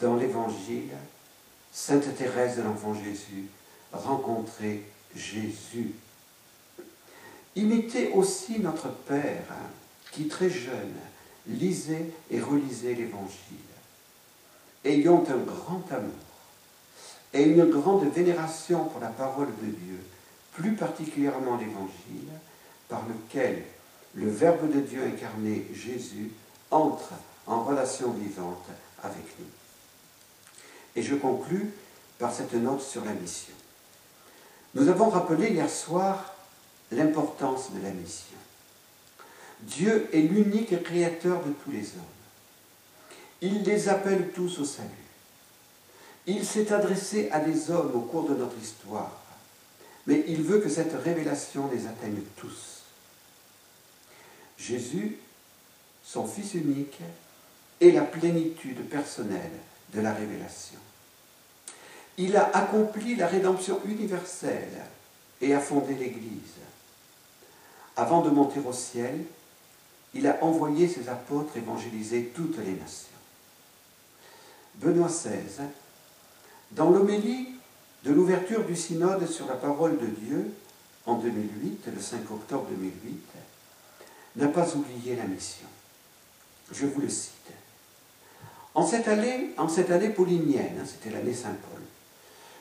dans 0.00 0.16
l'Évangile, 0.16 0.92
Sainte 1.72 2.14
Thérèse 2.16 2.56
de 2.56 2.62
l'Enfant 2.62 2.94
Jésus 2.94 3.46
rencontrait 3.92 4.80
Jésus. 5.14 5.92
Imitez 7.56 8.10
aussi 8.12 8.58
notre 8.58 8.88
Père, 8.88 9.46
qui 10.12 10.28
très 10.28 10.50
jeune 10.50 10.94
lisait 11.46 12.06
et 12.30 12.40
relisait 12.40 12.94
l'Évangile, 12.94 13.56
ayant 14.84 15.24
un 15.28 15.38
grand 15.38 15.84
amour 15.90 16.12
et 17.32 17.42
une 17.42 17.64
grande 17.64 18.08
vénération 18.12 18.84
pour 18.86 19.00
la 19.00 19.08
parole 19.08 19.52
de 19.62 19.66
Dieu 19.66 20.00
plus 20.54 20.74
particulièrement 20.74 21.56
l'Évangile, 21.56 22.30
par 22.88 23.02
lequel 23.08 23.64
le 24.14 24.30
Verbe 24.30 24.72
de 24.72 24.80
Dieu 24.80 25.02
incarné, 25.04 25.66
Jésus, 25.74 26.30
entre 26.70 27.12
en 27.46 27.64
relation 27.64 28.12
vivante 28.12 28.66
avec 29.02 29.38
nous. 29.38 29.46
Et 30.94 31.02
je 31.02 31.16
conclus 31.16 31.72
par 32.18 32.32
cette 32.32 32.54
note 32.54 32.80
sur 32.80 33.04
la 33.04 33.12
mission. 33.12 33.54
Nous 34.74 34.88
avons 34.88 35.08
rappelé 35.08 35.50
hier 35.50 35.70
soir 35.70 36.34
l'importance 36.90 37.72
de 37.72 37.82
la 37.82 37.90
mission. 37.90 38.36
Dieu 39.60 40.08
est 40.12 40.20
l'unique 40.20 40.82
créateur 40.82 41.42
de 41.44 41.52
tous 41.52 41.70
les 41.70 41.84
hommes. 41.94 42.14
Il 43.40 43.62
les 43.62 43.88
appelle 43.88 44.30
tous 44.34 44.58
au 44.58 44.64
salut. 44.64 44.88
Il 46.26 46.44
s'est 46.44 46.72
adressé 46.72 47.28
à 47.30 47.40
des 47.40 47.70
hommes 47.70 47.92
au 47.94 48.00
cours 48.00 48.28
de 48.28 48.34
notre 48.34 48.58
histoire 48.58 49.24
mais 50.06 50.24
il 50.28 50.42
veut 50.42 50.60
que 50.60 50.68
cette 50.68 50.94
révélation 51.02 51.70
les 51.72 51.86
atteigne 51.86 52.20
tous. 52.36 52.82
Jésus, 54.58 55.16
son 56.04 56.26
Fils 56.26 56.54
unique, 56.54 56.98
est 57.80 57.90
la 57.90 58.02
plénitude 58.02 58.88
personnelle 58.88 59.52
de 59.94 60.00
la 60.00 60.12
révélation. 60.12 60.78
Il 62.18 62.36
a 62.36 62.50
accompli 62.56 63.16
la 63.16 63.26
rédemption 63.26 63.80
universelle 63.84 64.84
et 65.40 65.54
a 65.54 65.60
fondé 65.60 65.94
l'Église. 65.94 66.40
Avant 67.96 68.22
de 68.22 68.30
monter 68.30 68.60
au 68.60 68.72
ciel, 68.72 69.24
il 70.14 70.26
a 70.26 70.42
envoyé 70.42 70.88
ses 70.88 71.08
apôtres 71.08 71.56
évangéliser 71.56 72.32
toutes 72.34 72.58
les 72.58 72.72
nations. 72.72 73.08
Benoît 74.76 75.08
XVI, 75.08 75.66
dans 76.72 76.90
l'homélie 76.90 77.48
de 78.04 78.12
l'ouverture 78.12 78.64
du 78.64 78.76
synode 78.76 79.26
sur 79.26 79.46
la 79.46 79.54
parole 79.54 79.98
de 79.98 80.06
Dieu 80.06 80.52
en 81.06 81.14
2008, 81.14 81.88
le 81.94 82.00
5 82.00 82.30
octobre 82.30 82.66
2008, 82.70 83.22
n'a 84.36 84.48
pas 84.48 84.74
oublié 84.74 85.16
la 85.16 85.24
mission. 85.24 85.66
Je 86.72 86.86
vous 86.86 87.00
le 87.00 87.08
cite. 87.08 87.30
En 88.74 88.84
cette 88.84 89.06
année, 89.06 89.50
en 89.56 89.68
paulinienne, 89.68 90.78
hein, 90.80 90.84
c'était 90.84 91.14
l'année 91.14 91.34
Saint-Paul, 91.34 91.82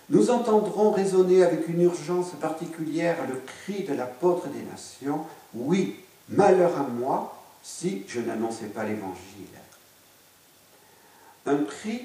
nous 0.09 0.29
entendrons 0.29 0.91
résonner 0.91 1.43
avec 1.43 1.67
une 1.67 1.81
urgence 1.81 2.31
particulière 2.39 3.17
le 3.27 3.41
cri 3.45 3.83
de 3.83 3.93
l'apôtre 3.93 4.47
des 4.47 4.61
nations, 4.63 5.25
oui, 5.53 5.95
malheur 6.29 6.77
à 6.77 6.83
moi 6.83 7.39
si 7.63 8.03
je 8.07 8.19
n'annonçais 8.19 8.67
pas 8.67 8.83
l'évangile. 8.83 9.47
Un 11.45 11.63
cri 11.63 12.01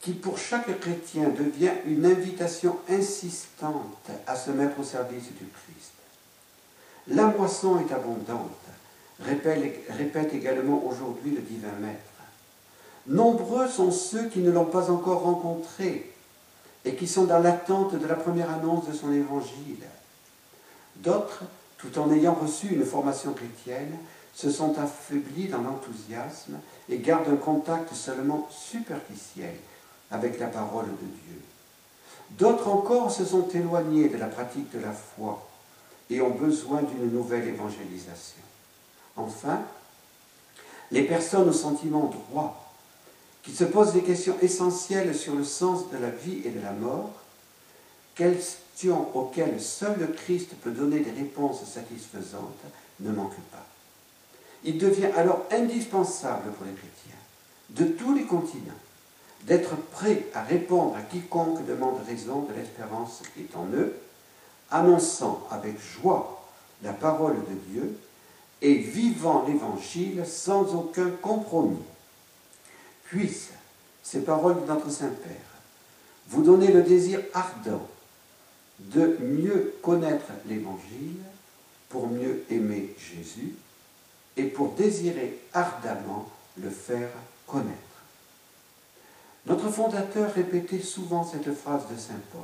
qui 0.00 0.12
pour 0.12 0.38
chaque 0.38 0.78
chrétien 0.80 1.28
devient 1.28 1.72
une 1.86 2.06
invitation 2.06 2.76
insistante 2.88 4.10
à 4.26 4.36
se 4.36 4.50
mettre 4.50 4.80
au 4.80 4.84
service 4.84 5.24
du 5.24 5.46
Christ. 5.46 5.92
La 7.08 7.26
moisson 7.26 7.78
est 7.80 7.92
abondante, 7.92 8.50
répète, 9.20 10.34
également 10.34 10.84
aujourd'hui 10.86 11.34
le 11.34 11.40
divin 11.40 11.72
maître. 11.80 11.98
Nombreux 13.06 13.68
sont 13.68 13.90
ceux 13.90 14.28
qui 14.28 14.40
ne 14.40 14.50
l'ont 14.50 14.66
pas 14.66 14.90
encore 14.90 15.22
rencontré 15.22 16.12
et 16.88 16.94
qui 16.94 17.06
sont 17.06 17.24
dans 17.24 17.38
l'attente 17.38 17.96
de 17.96 18.06
la 18.06 18.14
première 18.14 18.50
annonce 18.50 18.88
de 18.88 18.94
son 18.94 19.12
évangile. 19.12 19.84
D'autres, 20.96 21.42
tout 21.76 21.98
en 21.98 22.10
ayant 22.10 22.32
reçu 22.32 22.68
une 22.68 22.84
formation 22.84 23.34
chrétienne, 23.34 23.94
se 24.34 24.50
sont 24.50 24.78
affaiblis 24.78 25.48
dans 25.48 25.60
l'enthousiasme 25.60 26.58
et 26.88 26.98
gardent 26.98 27.28
un 27.28 27.36
contact 27.36 27.92
seulement 27.92 28.48
superficiel 28.50 29.54
avec 30.10 30.38
la 30.38 30.46
parole 30.46 30.86
de 30.86 31.06
Dieu. 31.26 31.42
D'autres 32.30 32.68
encore 32.68 33.12
se 33.12 33.26
sont 33.26 33.48
éloignés 33.48 34.08
de 34.08 34.16
la 34.16 34.28
pratique 34.28 34.72
de 34.72 34.80
la 34.80 34.92
foi 34.92 35.46
et 36.08 36.22
ont 36.22 36.30
besoin 36.30 36.80
d'une 36.82 37.12
nouvelle 37.12 37.48
évangélisation. 37.48 38.42
Enfin, 39.14 39.60
les 40.90 41.02
personnes 41.02 41.50
au 41.50 41.52
sentiment 41.52 42.10
droit, 42.30 42.67
qui 43.42 43.52
se 43.52 43.64
posent 43.64 43.92
des 43.92 44.02
questions 44.02 44.36
essentielles 44.42 45.14
sur 45.14 45.34
le 45.34 45.44
sens 45.44 45.90
de 45.90 45.98
la 45.98 46.10
vie 46.10 46.42
et 46.44 46.50
de 46.50 46.60
la 46.60 46.72
mort, 46.72 47.12
questions 48.14 49.16
auxquelles 49.16 49.60
seul 49.60 49.98
le 49.98 50.08
Christ 50.08 50.50
peut 50.62 50.70
donner 50.70 51.00
des 51.00 51.12
réponses 51.12 51.64
satisfaisantes, 51.64 52.60
ne 53.00 53.12
manquent 53.12 53.40
pas. 53.52 53.66
Il 54.64 54.78
devient 54.78 55.10
alors 55.16 55.46
indispensable 55.50 56.50
pour 56.52 56.66
les 56.66 56.72
chrétiens 56.72 57.14
de 57.70 57.84
tous 57.84 58.14
les 58.14 58.24
continents 58.24 58.72
d'être 59.44 59.76
prêts 59.92 60.26
à 60.34 60.42
répondre 60.42 60.96
à 60.96 61.02
quiconque 61.02 61.64
demande 61.66 62.00
raison 62.06 62.42
de 62.42 62.54
l'espérance 62.54 63.22
qui 63.34 63.42
est 63.42 63.56
en 63.56 63.66
eux, 63.72 63.94
annonçant 64.70 65.46
avec 65.50 65.80
joie 65.80 66.44
la 66.82 66.92
parole 66.92 67.36
de 67.36 67.72
Dieu 67.72 67.98
et 68.60 68.74
vivant 68.74 69.44
l'Évangile 69.46 70.24
sans 70.26 70.74
aucun 70.74 71.10
compromis. 71.22 71.78
Puisse 73.08 73.50
ces 74.02 74.20
paroles 74.20 74.60
de 74.62 74.66
notre 74.66 74.90
Saint-Père 74.90 75.36
vous 76.28 76.42
donner 76.42 76.72
le 76.72 76.82
désir 76.82 77.20
ardent 77.32 77.88
de 78.78 79.16
mieux 79.20 79.74
connaître 79.82 80.30
l'Évangile 80.46 81.16
pour 81.88 82.08
mieux 82.08 82.44
aimer 82.50 82.94
Jésus 82.98 83.54
et 84.36 84.44
pour 84.44 84.72
désirer 84.72 85.38
ardemment 85.52 86.28
le 86.58 86.70
faire 86.70 87.10
connaître. 87.46 87.74
Notre 89.46 89.70
fondateur 89.70 90.32
répétait 90.34 90.80
souvent 90.80 91.24
cette 91.24 91.52
phrase 91.54 91.88
de 91.90 91.96
Saint 91.96 92.20
Paul 92.30 92.42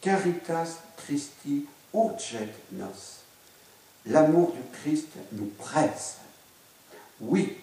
Caritas 0.00 0.78
Christi 0.96 1.66
urget 1.94 2.48
nos. 2.72 3.20
L'amour 4.06 4.52
du 4.52 4.78
Christ 4.80 5.10
nous 5.30 5.50
presse. 5.58 6.16
Oui, 7.20 7.56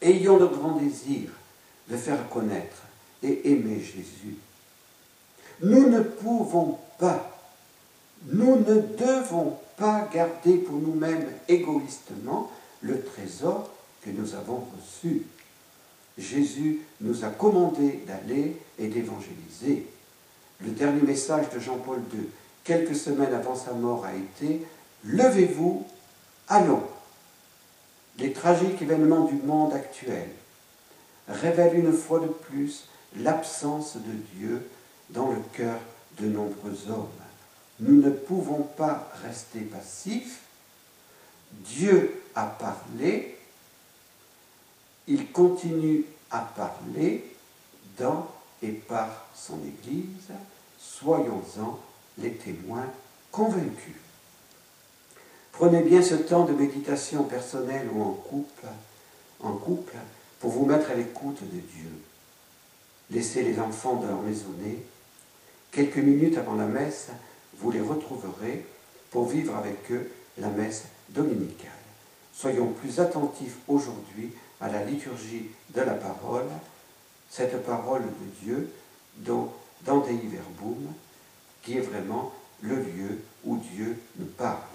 ayons 0.00 0.38
le 0.38 0.46
grand 0.46 0.76
désir 0.76 1.28
de 1.88 1.96
faire 1.96 2.28
connaître 2.28 2.82
et 3.22 3.50
aimer 3.50 3.80
Jésus. 3.80 4.36
Nous 5.62 5.88
ne 5.88 6.00
pouvons 6.00 6.78
pas, 6.98 7.38
nous 8.26 8.56
ne 8.56 8.80
devons 8.80 9.58
pas 9.76 10.08
garder 10.12 10.58
pour 10.58 10.76
nous-mêmes 10.76 11.26
égoïstement 11.48 12.50
le 12.80 13.02
trésor 13.02 13.70
que 14.04 14.10
nous 14.10 14.34
avons 14.34 14.66
reçu. 14.76 15.22
Jésus 16.18 16.80
nous 17.00 17.24
a 17.24 17.28
commandé 17.28 18.04
d'aller 18.06 18.56
et 18.78 18.88
d'évangéliser. 18.88 19.86
Le 20.60 20.70
dernier 20.70 21.02
message 21.02 21.48
de 21.50 21.58
Jean-Paul 21.58 22.00
II, 22.12 22.28
quelques 22.64 22.96
semaines 22.96 23.34
avant 23.34 23.56
sa 23.56 23.72
mort, 23.72 24.04
a 24.04 24.14
été 24.14 24.62
Levez-vous, 25.04 25.84
allons. 26.48 26.82
Les 28.18 28.32
tragiques 28.32 28.80
événements 28.82 29.24
du 29.24 29.34
monde 29.34 29.72
actuel 29.72 30.28
révèlent 31.32 31.78
une 31.78 31.92
fois 31.92 32.20
de 32.20 32.28
plus 32.28 32.84
l'absence 33.16 33.96
de 33.96 34.12
Dieu 34.36 34.68
dans 35.10 35.30
le 35.30 35.40
cœur 35.52 35.78
de 36.20 36.26
nombreux 36.26 36.90
hommes. 36.90 37.08
Nous 37.80 38.00
ne 38.00 38.10
pouvons 38.10 38.62
pas 38.62 39.10
rester 39.24 39.60
passifs. 39.60 40.42
Dieu 41.52 42.22
a 42.34 42.46
parlé, 42.46 43.36
il 45.06 45.30
continue 45.32 46.04
à 46.30 46.40
parler 46.40 47.24
dans 47.98 48.28
et 48.62 48.70
par 48.70 49.26
son 49.34 49.58
Église. 49.64 50.30
Soyons-en 50.78 51.78
les 52.18 52.34
témoins 52.34 52.86
convaincus. 53.30 53.96
Prenez 55.50 55.82
bien 55.82 56.02
ce 56.02 56.14
temps 56.14 56.44
de 56.44 56.52
méditation 56.52 57.24
personnelle 57.24 57.88
ou 57.92 58.02
en 58.02 58.12
couple, 58.12 58.66
en 59.40 59.52
couple 59.52 59.96
pour 60.42 60.50
vous 60.50 60.66
mettre 60.66 60.90
à 60.90 60.94
l'écoute 60.94 61.40
de 61.40 61.60
Dieu. 61.60 61.88
Laissez 63.12 63.44
les 63.44 63.60
enfants 63.60 63.94
de 63.94 64.08
leur 64.08 64.20
maisonnée. 64.22 64.84
Quelques 65.70 65.98
minutes 65.98 66.36
avant 66.36 66.56
la 66.56 66.66
messe, 66.66 67.10
vous 67.58 67.70
les 67.70 67.80
retrouverez 67.80 68.66
pour 69.12 69.28
vivre 69.28 69.54
avec 69.54 69.92
eux 69.92 70.10
la 70.38 70.48
messe 70.48 70.86
dominicale. 71.10 71.70
Soyons 72.34 72.72
plus 72.72 72.98
attentifs 72.98 73.56
aujourd'hui 73.68 74.32
à 74.60 74.68
la 74.68 74.84
liturgie 74.84 75.46
de 75.76 75.80
la 75.80 75.94
parole, 75.94 76.48
cette 77.30 77.64
parole 77.64 78.02
de 78.02 78.44
Dieu 78.44 78.72
dont, 79.18 79.48
dans 79.84 80.00
Dei 80.00 80.18
Verbum, 80.24 80.88
qui 81.62 81.76
est 81.76 81.82
vraiment 81.82 82.32
le 82.62 82.74
lieu 82.74 83.20
où 83.44 83.58
Dieu 83.58 83.96
nous 84.18 84.26
parle. 84.26 84.71